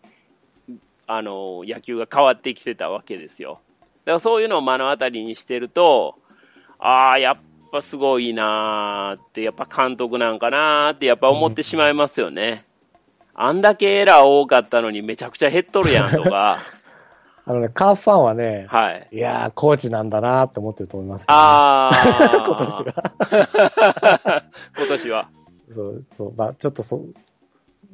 [1.08, 3.62] あの、野球が変わってきてたわけですよ。
[4.06, 6.20] だからそういうのを目の当たりにしてると、
[6.78, 7.38] ああ、やっ
[7.72, 12.67] ぱすごいなーって、やっぱ監督なんかなーって、やっぱ思ってしまいますよね。
[13.40, 16.58] あんだけエラー多かったのにめちゃくちゃ減っとるやんとか、
[17.46, 19.08] あのね、カープファンはね、はい。
[19.12, 21.40] いやー、コーチなんだなーって思ってると思いますけど、ね。
[21.40, 22.44] ああ。
[22.46, 24.44] 今年は。
[24.76, 25.30] 今年は。
[25.72, 27.14] そう、そう、まあちょっとそう、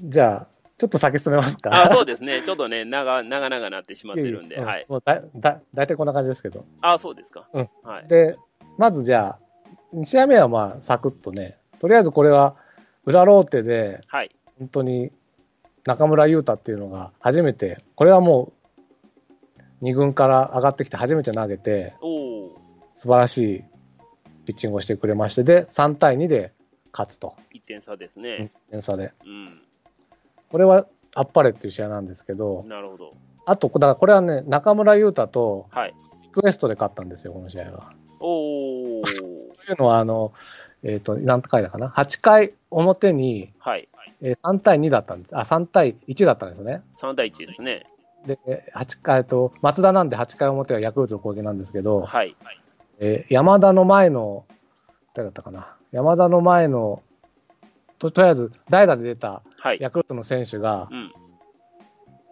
[0.01, 1.71] じゃあ、ちょっと先進めますか。
[1.73, 2.41] あそうですね。
[2.41, 4.85] ちょっとね、長、長々なってしまってるんで、いやいやはい。
[4.87, 6.63] もうだ、だ、大体こんな感じですけど。
[6.81, 7.47] あそうですか。
[7.51, 8.07] うんはい。
[8.07, 8.37] で、
[8.77, 12.55] まずじゃあ、2試合目はまあ、サクッとね、とりあえずこれは、
[13.05, 14.31] 裏ローテで、はい。
[14.57, 15.11] 本当に
[15.85, 18.53] 中村優太っていうのが初めて、これはも
[19.81, 21.93] う2軍から上がってきて初めて投げて。
[22.95, 23.63] 素晴らしい
[24.45, 26.53] ピッチングをしてくれまして、で、3対2で
[26.93, 28.51] 勝つと、1点差です1ね。
[28.69, 29.11] 点差で。
[29.25, 29.61] うん。
[30.49, 33.11] これはあっぱれっていう試合なんですけど、なるほど。
[33.45, 35.93] あと、だからこれはね、中村優太とはい。
[36.21, 37.93] リクエストで勝ったんですよ、この試合は。
[38.19, 39.01] おお。
[39.65, 40.31] というのは、あの、
[40.83, 43.87] えっ、と、何回だかな ?8 回表に、はい。
[44.21, 45.37] えー3対2だったんです。
[45.37, 46.81] あ、3対1だったんですね。
[47.01, 47.85] 3対1ですね。
[48.25, 48.37] で、
[48.75, 52.35] 8回、えっと、松田なんで8回表はヤクルトの攻撃なんですけど、はい。
[52.99, 54.45] えー山田の前の、
[55.13, 55.75] 誰だったかな？
[55.91, 57.01] 山田の前の、
[57.99, 59.77] ととりあえず代打で出たはい。
[59.79, 61.11] ヤクルトの選手がうん。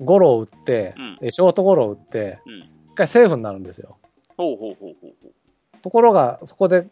[0.04, 2.60] ゴロを打って、うんえーショートゴロを打って、うん。
[2.92, 3.98] 一回セーフになるんですよ。
[4.38, 5.82] ほうほうほうほうほう。
[5.82, 6.88] ところが、そこで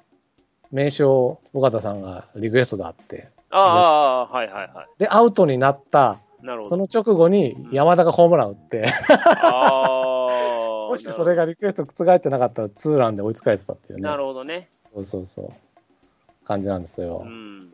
[0.71, 6.45] 名称、尾形さんがリクエストであって、ああ、はいはいはで、アウトになった、い。
[6.45, 6.69] なるほど。
[6.69, 10.89] その直後に山田がホームラン打って、ああ。
[10.89, 14.03] もしそれがリクエスト覆ってなかったらツーランで追いつかれてたっていうね。
[14.03, 14.69] なるほどね。
[14.83, 15.49] そうそうそう。
[16.45, 17.23] 感じなんですよ。
[17.25, 17.71] うん。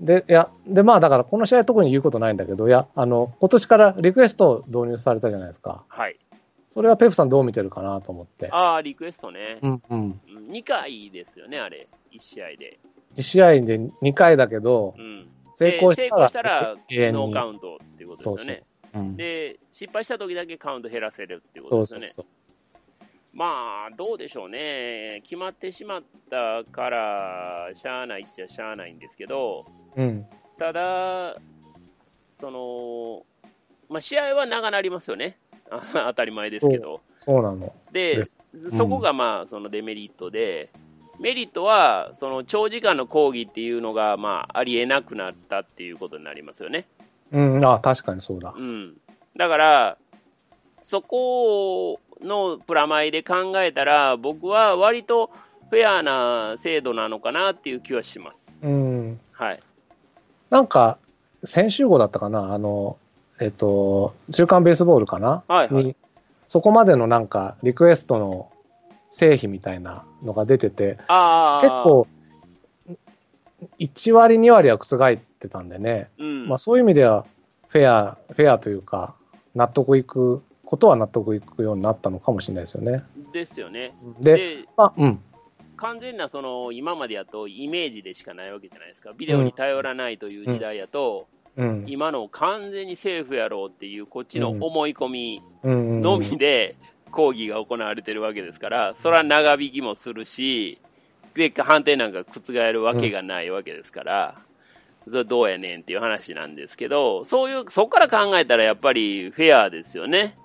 [0.00, 5.82] で、いや、で、まあだからこの試合特に言うことないんだけど、いや、あの、今年からリクエスト導入されたじゃないですか。
[5.88, 6.16] はい。
[6.70, 8.48] それはペプさんどう見てるかなと思って。
[8.50, 9.58] ああ、リクエストね。
[9.60, 10.20] うんうん。
[10.48, 11.86] 2回ですよね、あれ。
[12.12, 12.78] 1試合で。
[13.16, 15.28] 1試合で2回だけどう、ん。
[15.54, 16.74] 成功したら、したら、
[17.12, 18.62] ノーカウントっていうことですよね。
[18.94, 22.08] うんで、失敗した時だけカウント減らせるっていうことですよね。
[22.08, 23.36] そうそうそう。
[23.36, 25.20] まあ、どうでしょうね。
[25.24, 29.64] 決まってしまったから、しゃあないっちゃしゃあないんですけど、
[29.96, 30.26] うん。
[30.58, 31.36] ただ、
[32.38, 33.24] その、
[33.88, 35.38] まあ、試合は長なりますよね。
[35.70, 37.00] あ 当たり前ですけど。
[37.16, 37.72] そうなの。
[37.92, 38.36] でです
[38.76, 40.70] そこがまあそのデメリットで、
[41.22, 46.84] メリットはその長時間の講義っていうのがまあありえなくなったっていうことになりますよね。
[47.32, 48.60] うん、あ確かにそうだう。
[48.60, 48.94] ん、
[49.36, 49.96] だから、
[50.82, 55.30] そこのプラマイで考えたら、僕は割と
[55.70, 58.60] フェアな制度なのかなっていう気はします。
[58.62, 59.20] うん。
[59.32, 59.60] はい、
[60.50, 60.98] なんか、
[61.44, 62.52] 先週号だったかな？
[62.52, 62.98] あの、
[63.40, 65.42] えっと、週刊ベースボールかな？
[65.48, 65.96] はいはいに
[66.48, 68.51] そこまでのなんか、リクエストの
[69.12, 72.08] 成否みたいなのが出てて、結構、
[73.78, 77.24] 1割、2割は覆ってたんでね、うんまあそういう意味では、
[77.68, 79.14] フェア、フェアというか、
[79.54, 83.04] 納得いくことは納得いくようになったのかもしれないですよね。
[83.32, 83.94] ですよね。
[84.20, 85.20] で、であ、うん。
[85.76, 91.84] 完全なその今までやとイメージでしかないわけじゃないですか、ビデオに頼らないという時代やと、うん。
[91.86, 96.00] 今の完全にセーフやろうっていう、こっちの思い込みうん。
[96.00, 96.76] のみで
[97.12, 100.78] 講義が行われてるわけですから、それは長引きもするし、
[101.34, 104.34] で判定なんか覆るわけがないわけですから、
[105.08, 110.36] それどうやねんっていう話なんですけど、そういう、そこから考えたらやっぱりフェアですよね、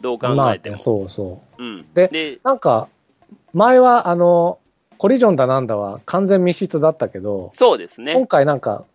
[0.00, 0.78] どう考まあえても。
[0.78, 1.62] そうそう。
[1.62, 2.88] うん、ででなんか、
[3.52, 4.58] 前は、あの、
[4.98, 8.26] コリジョンだなんだは完全密室だったけど、そうです今ね。
[8.26, 8.89] 回なんか、う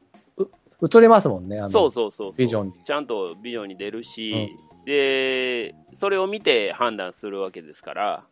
[0.83, 8.23] 映りますもんね、あの、そうそうそうそうビジョンにちゃんとビジョンに出るし、で、それを見て判断するわけですから、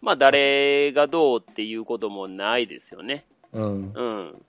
[0.00, 3.24] まあ、誰がどうっていうこともないですよね。
[3.52, 3.92] うん。
[3.94, 4.42] うん。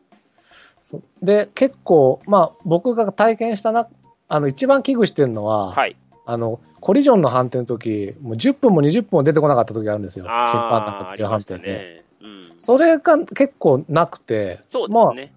[0.81, 3.87] そうで、結構、まあ、僕が体験したな、
[4.27, 5.95] あの、一番危惧してるのは、はい。
[6.25, 10.25] あの、コリジョンの判定の時、もう10分も20分も出てこなかった時があるんですよ。
[10.25, 11.71] 審判団の時判た定で。
[11.71, 12.05] ね。
[12.21, 12.53] うん。
[12.57, 15.33] それが結構なくて、そうでますあ、ね。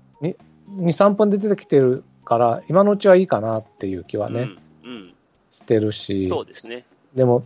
[0.76, 4.48] 2、3分で出てきてるから、今のうちはいいかなっていう気はね、
[4.85, 4.90] うん。
[4.90, 5.14] うん。
[5.50, 6.85] してるし、そうですね。
[7.14, 7.44] でも、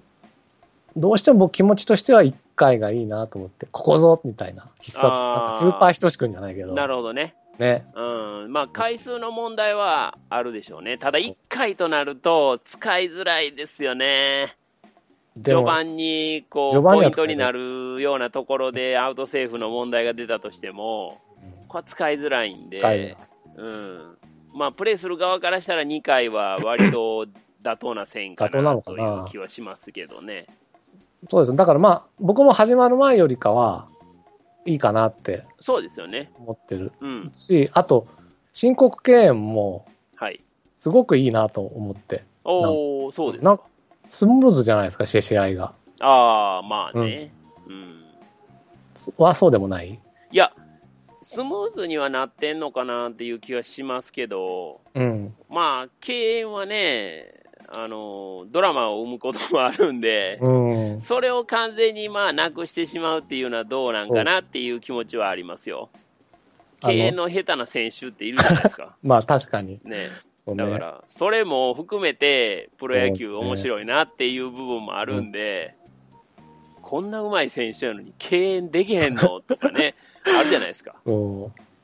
[0.97, 7.35] どうしても僕気持ちとしては1回がいいなと思って、ここぞみたいな、必殺、なんかスーパーひとしくんじゃないけど、なるほどね。
[7.59, 7.87] ね。
[7.95, 8.53] うん。
[8.53, 10.99] まあ、回数の問題はあるでしょうね。
[10.99, 14.57] ただ、1回となると、使いづらいですよね。
[15.43, 21.34] 序盤に、こう、ポイントになるようなところで、アウトセーフの問題が出たとしても、うん
[21.75, 23.17] これは使いづらいんで、
[23.57, 24.17] うん。
[24.55, 27.27] まあ、プレーする側からしたら2回は割と
[27.63, 30.47] 妥当な線か妥当ななとのかないう気はしますけどね。
[31.29, 31.57] そうです。
[31.57, 33.89] だからまあ、僕も始まる前よりかは、
[34.67, 36.31] いいかなってそうですよね。
[36.39, 37.31] 思ってるうん。
[37.33, 38.07] し、あと、
[38.53, 40.41] 申告敬遠もはい。
[40.77, 43.61] すごくいいなと思って、おー、そうですかなん。
[44.09, 45.73] スムーズじゃないですか、試試合が。
[46.01, 47.33] ああ、まあね。
[47.67, 48.05] うん。
[49.19, 49.99] はそうでもない？
[50.31, 50.53] いや、
[51.25, 55.35] スムーズにはなってんのかなっていう気はしますけど、うん。
[55.49, 57.33] まあ、敬遠はね、
[57.69, 61.01] あの、ドラマを生むこともあるんで、うん。
[61.01, 65.89] それを完全にまあ、なくしてしまうっていうのはどうなんかなっていう気持ちはありますよ。
[66.81, 68.95] 敬遠の下手な選手っているじゃないですか。
[69.03, 69.81] まあ確かに。
[69.85, 70.11] ね。
[70.47, 70.57] ね。
[70.57, 75.75] だから、それも含めて、プロ野球面白いなっていう部分もあるんで、
[76.95, 79.97] こんな上手い選手なのに敬遠できへんのとかね、
[80.39, 80.93] あるじゃないですか。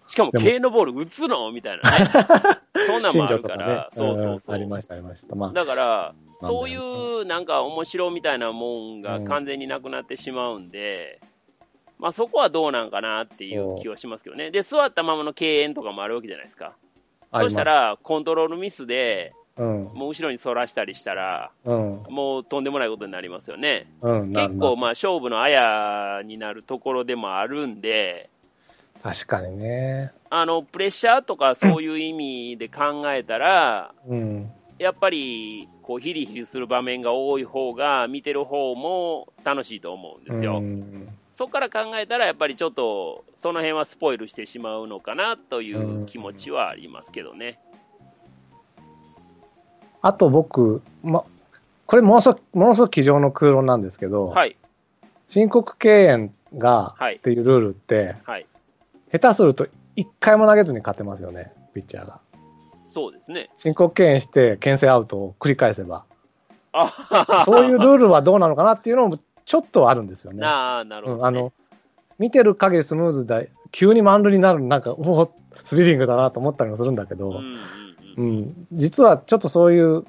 [0.06, 2.06] しかも敬遠のボール打つのみたいなね。
[2.86, 3.86] そんなんもあるから、ね。
[3.92, 4.54] そうそうそう。
[4.54, 5.34] んありました、ありました。
[5.34, 11.20] まあ、だから、そういうなんか面白みたいなもんが完全になくなってしまうんで、
[11.98, 14.52] まあそこはどうなんかなっていう気はしますけどね。
[14.52, 16.76] で、座ったままの敬遠とかもあるわけじゃないですか。
[17.34, 19.84] そしたら、コントロールミスで、うん。
[19.94, 22.02] もう後ろに反らしたりしたら、うん。
[22.08, 23.86] もうとんでもないことになりますよね。
[24.00, 24.32] うん。
[24.32, 28.30] 結構、まあ勝負のあやになるところでもあるんで、
[29.02, 30.10] 確かにね。
[30.30, 34.50] あの、プレッシャーとかそういう意味で考えたら、うん。
[34.78, 40.58] やっぱり、こう、ヒリヒリする場面が多い方が、見てる方も楽しいと思うんですよ。
[40.58, 47.58] うんそこから考えたら、やっぱりちょっと、その辺はスポイルしてしまうのかなという気持ちはありますけどね。
[50.02, 51.24] あと僕、ま、
[51.86, 54.56] これものすごく、ものすごく机上の空論なんですけど、はい、
[55.28, 58.46] 申告敬遠が、はいっていうルールって、はい。
[59.12, 62.20] 下手すると一回も投げずに勝てますよね、ピッチャーが。
[62.86, 63.50] そうですね。
[63.56, 66.04] 申告敬遠して、牽制アウトを繰り返せば。
[66.72, 70.40] あそういうルールはどうなのかなっていうのもちょっとあるんですよね。
[70.40, 71.52] なあ、なるほど、ねうん、あの、
[72.18, 75.32] 見てる限りスムーズで、急に満塁になるのなんか、おお、
[75.64, 77.89] スリリングだなと思ったりもするんだけど、うんうん
[78.20, 78.40] ううん。
[78.42, 80.04] ん、実はちょっとそういう、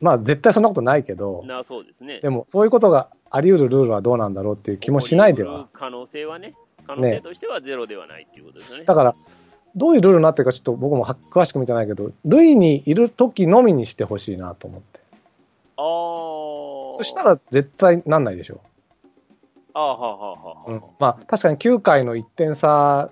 [0.00, 2.20] まあ絶対そんなことないけど、なあ、そうですね。
[2.20, 5.68] でもそういうことがあり得るルールはどうなんだろうっていう気もしないでは。
[5.72, 6.54] 可能性はね、
[6.86, 8.84] 可能性としてはゼロではないっていうことですよね。
[8.84, 9.14] だから、
[9.74, 15.00] どういうルールになってるかちょっと僕もは詳しく見てないけど、塁にいる時のみにしてほしいなと思って。
[15.76, 16.96] ああ。
[16.96, 18.60] そしたら絶対なんないでしょ
[19.74, 20.70] ああ、はあ、はあ、はあ。
[20.70, 20.72] う。
[20.72, 23.10] うん、まあ確かに9回の1点差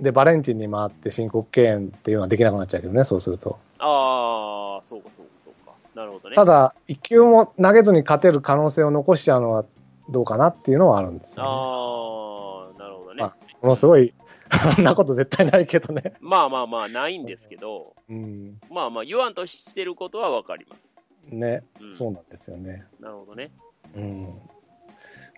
[0.00, 3.58] でバレンティンに回って申告敬遠っていうのはできなくなっちゃうけどね、そうすると。
[3.80, 5.72] ああ、そうか、そうか、そうか。
[5.94, 6.36] なるほどね。
[6.36, 9.64] ただ、1球も投げずに勝てる可能性を残しちゃうのは
[10.10, 11.48] どうかなっていうのはあるんですよ、ね。
[11.48, 13.24] ああ、なるほどね。
[13.24, 14.12] あものすごい、
[14.74, 16.14] そんなこと絶対ないけどね。
[16.20, 18.60] まあまあまあ、ないんですけど、うん。
[18.70, 20.90] まあまあ、言わんとしてることはわかります。
[21.30, 22.84] ね、うん、そうなんですよね。
[22.98, 23.50] なるほどね。
[23.94, 24.40] うん。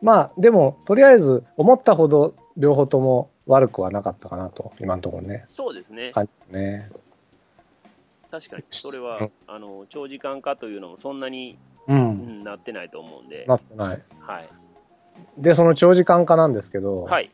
[0.00, 6.10] まあ、でも、とりあえず、思ったほど両方とも悪くはなかったかなと、今のところね、そうですね。
[6.12, 6.90] 感じですね。
[8.32, 11.92] 確かに、それはうん、あの、長時間化というのもそんなに、う。
[11.92, 13.44] うんん、なってないと思うんで。
[13.46, 14.02] なってない。
[14.20, 14.48] はい。
[15.36, 17.30] で、その長時間化なんですけど、はい。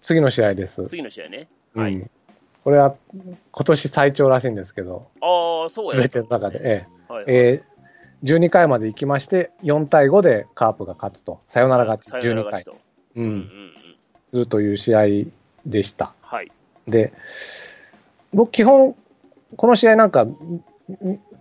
[0.00, 0.86] 次の試合です。
[0.86, 1.48] 次の試合ね。
[1.74, 2.10] うんはい。
[2.64, 2.94] これは
[3.52, 5.90] 今年最長らしいんですけど、ああ、そうや。
[5.90, 7.24] すべての中で、えはい。
[7.26, 7.70] ええー
[8.22, 12.62] 12回まで行きまして、4対5でカープが勝つと、サヨナラ勝ち、12回。
[12.62, 12.74] う
[13.16, 13.74] うんうんうんん、。
[14.26, 15.06] するという試合
[15.64, 16.12] でした。
[16.20, 16.52] はい。
[16.86, 17.14] で、
[18.34, 18.94] 僕、基本、
[19.56, 20.26] この試合なんか、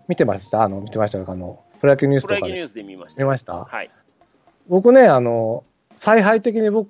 [0.08, 0.64] 見てました？
[0.64, 1.24] あの、見てました？
[1.24, 3.24] かあの、プロ野球ニュースとかでプロ野球ニュースで見ました。
[3.24, 3.66] 見ました？
[3.66, 3.90] はい。
[4.68, 5.64] 僕ね、あの、
[5.96, 6.90] 采配的に僕、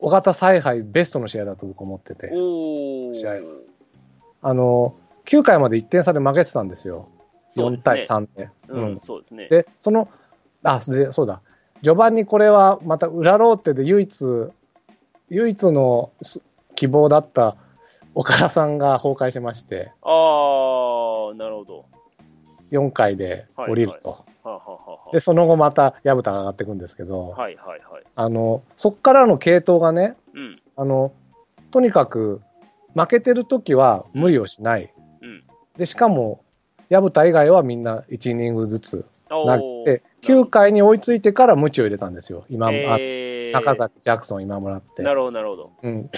[0.00, 2.28] 尾形采配ベストの試合だと僕思ってて。
[2.28, 3.40] 試合
[4.42, 7.08] あの、9回まで1点差で負けてたんですよ。
[7.56, 8.50] 4そうですね対3で。
[8.68, 9.48] うん、そうですね。
[9.48, 10.08] で、その、
[10.62, 11.40] あ、でそうだ。
[11.82, 14.24] 序盤にこれはまた裏ローテで唯一、
[15.30, 16.40] 唯一のす
[16.74, 17.56] 希望だった
[18.18, 21.86] 岡田さんが崩壊しまして、あー、なるほど。
[22.72, 24.08] 4回で降りると。
[24.10, 28.02] はあ、はあはあはで、その後また薮田が上がっていくんですけど、あ、はいはいはい。
[28.16, 31.12] あの、そっからの系統がね、うん、あの、
[31.70, 32.40] とにかく
[32.96, 34.92] 負けてる時は無理をしない。
[35.22, 35.44] うん。
[35.76, 36.42] で、しかも、
[36.90, 42.46] 薮田以外はみんな1イニングずつお投げて、9回に追いついてから無知を入れたんですよ。
[42.50, 45.04] 今、あえー、中崎、ジャクソン、今村って。
[45.04, 45.70] なるほど、なるほど。
[45.84, 46.10] うん。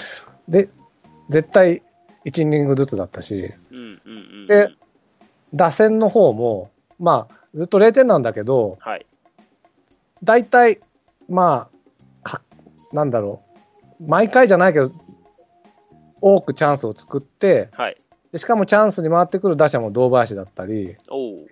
[0.49, 0.71] で、
[1.29, 1.83] 絶対
[2.27, 4.47] 1イニングずつだったし、うんうんうんうん。
[4.47, 4.71] で
[5.55, 9.07] 打線の方も、まあ、ずっと0点なんだけど、はい。
[10.23, 10.81] 大体、
[11.29, 11.69] ま
[12.23, 12.43] あ、か
[12.93, 13.43] なんだろ
[14.01, 14.93] う、毎回じゃないけど、
[16.21, 17.97] 多くチャンスを作って、はい。
[18.33, 20.97] でしかもチャンスに回ってくる打者も堂林だったり。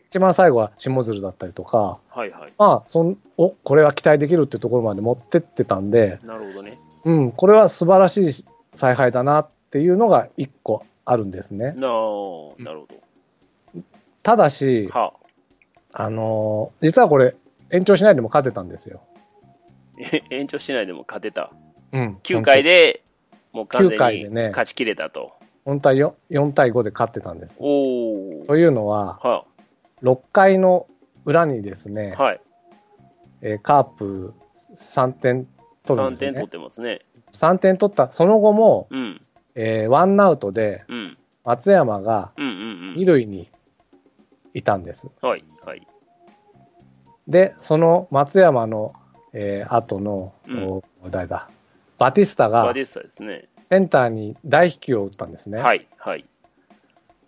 [0.06, 2.52] 一番最後は下鶴だったりとか、はいはい。
[2.56, 6.78] まあ、そんおこれは期待できるっていうところまで持ってってたんで、なるほどね。
[7.04, 8.44] うん、これは素晴らしい
[8.74, 11.72] 采配だなっていうのが一個あるんですね。
[11.72, 12.54] なるほ
[14.22, 15.12] ただしど。、は
[15.92, 17.34] あのー実はこれ、
[17.70, 19.00] 延長しないでも勝てたんですよ。
[19.98, 21.50] え 延長しないでも勝てた。
[21.92, 22.18] うん。
[22.22, 23.02] 9回で、
[23.52, 25.32] もう完9回全でねに勝ち切れたと。
[25.64, 27.58] 本当は 4, 4対5で勝ってたんです。
[27.60, 28.44] おお。
[28.46, 29.44] というのは、は
[30.02, 30.86] 6回の
[31.24, 32.40] 裏にですね、はい。
[33.42, 34.34] えーカープ
[34.76, 35.46] 3点
[35.84, 36.50] 取るん3ですよね点取っ。
[36.50, 37.00] てますね。
[37.32, 39.20] 3点取った、その後も、うん。
[39.60, 41.18] えーワンアウトでうん。
[41.44, 43.48] 松山が二塁に
[44.54, 45.08] いたんです。
[45.22, 45.28] うん。
[45.28, 45.44] はい。
[45.64, 45.86] はい。
[47.26, 48.94] で、その松山の、
[49.32, 51.48] えー後の、うんお誰だ、
[51.98, 53.48] バティスタがバディスタですね。
[53.66, 55.58] センターに大飛球を打ったんですね。
[55.58, 55.86] はい。
[55.96, 56.24] はい。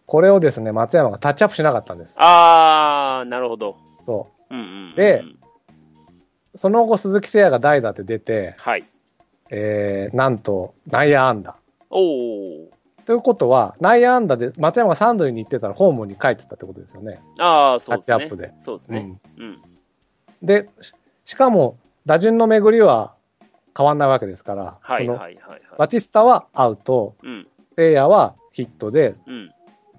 [0.07, 2.15] これをですね、松山がタッチアップしなかったんです。
[2.19, 3.77] あー、なるほど。
[3.99, 4.95] そうんうんうんうん。
[4.95, 5.25] で
[6.55, 6.59] う。
[6.59, 8.85] その後、鈴木誠也が代打で出て、はい。
[9.51, 11.60] えー、なんと内野安打。
[11.91, 12.71] おお。
[13.07, 17.21] ということは、内野安打で松山が三塁に行ってたらホームに帰ってたってことですよね。
[17.39, 18.17] あー、そうですね。
[18.17, 18.53] タッチアップで。
[18.61, 19.19] そうですね。
[19.39, 19.63] うん。
[20.43, 23.15] で、ししかも、打順の巡りは
[23.77, 25.63] 変わんないわけですから、はいこのはいはいはい。
[25.79, 27.47] バチスタはアウト、うん。
[27.69, 29.51] 聖夜はヒットで、うん。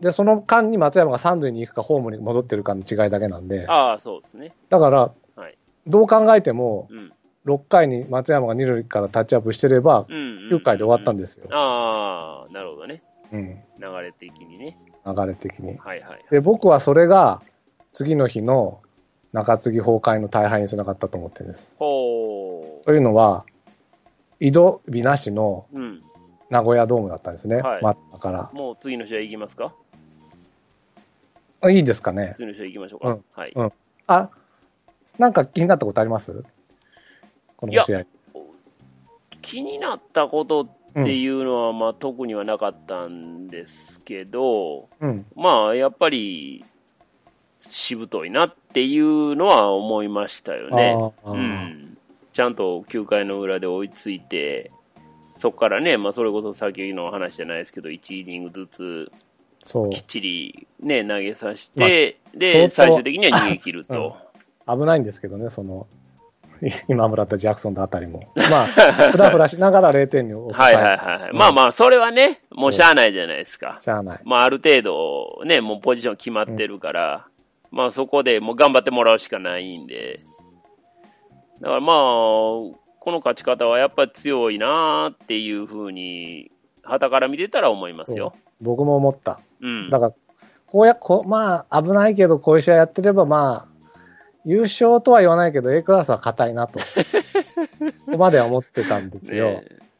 [0.01, 4.53] で、その間に松山が三塁に行くかホームに戻ってるかの違いだけなんで、あー、そうですね。
[4.69, 7.11] だから、はいどう考えても、うん。
[7.45, 10.49] 6回に松山が二塁からタッチアップしてれば、うんうんうん。
[10.49, 11.23] 9回で終わったんで。
[11.23, 11.47] ですよ。
[11.51, 13.03] あー、なるほどね。
[13.31, 13.61] うん、流
[14.01, 14.77] れ的にね。
[15.05, 15.77] 流れ的に。
[15.77, 16.25] はいはい。
[16.29, 17.41] で、僕はそれが、
[17.93, 18.81] 次の日の
[19.33, 21.69] 中継ぎ崩壊の大敗につながったと思ってるんです。
[21.77, 23.45] ほというのは、
[24.39, 25.65] 移動日なしの。
[26.49, 28.51] 名古屋ドームだったんですね、はい松田から。
[28.53, 29.73] もう次の試合行きますか？
[31.61, 32.33] あいいですかね。
[32.35, 33.09] 次の試合行きましょうか。
[33.09, 33.51] うんはい。
[33.55, 33.71] うん
[34.07, 34.29] あ、
[35.17, 36.43] なんか気になったことあります？
[37.61, 38.05] この試合。
[39.41, 40.67] 気になったことっ
[41.03, 45.25] ていうのは、まあ特にはなかったんですけど、うん。
[45.35, 46.65] まあやっぱり、
[47.59, 50.97] しぶといなっていうのは思いましたよね。
[51.23, 51.97] うん。
[52.33, 54.71] ちゃんと9回の裏で追いついて、
[55.35, 59.11] そこからね、まあそれこそ先の話じゃないですけど、1イニングずつ。
[59.91, 64.17] きっちりね、投げさせて、相で、当最終的には逃げ切ると。
[64.67, 65.85] 危ないんですけどね、その、
[66.87, 68.21] 今村とジャクソンとあたりも。
[68.49, 68.65] まあ、
[69.11, 71.33] ふらふらしながら0点に抑はいえはいはいはい。
[71.33, 73.79] まあまあ、それはね、もうしゃあないじゃないですか。
[73.81, 74.19] しゃあない。
[74.23, 77.25] まあ、ある程度、ね、もうポジション決まってるから、
[77.71, 80.19] まあそこでもう頑張ってもらうしかないんで。
[81.61, 86.51] だからまあ、この勝ち方はやっぱり強いなーっていうふうに、
[86.83, 88.33] 旗から見てたら思いますよ。
[88.59, 89.39] 僕も思った。
[89.61, 89.89] うん。
[89.89, 90.13] だから、
[90.67, 93.70] こうや、こうまあ、危ないけど、こういう試合やってれば、まあ、
[94.45, 96.79] 優勝とは言わないけど、A クラスは硬いなと。
[98.05, 99.45] ここまでは思ってたんですよ。
[99.45, 99.90] ね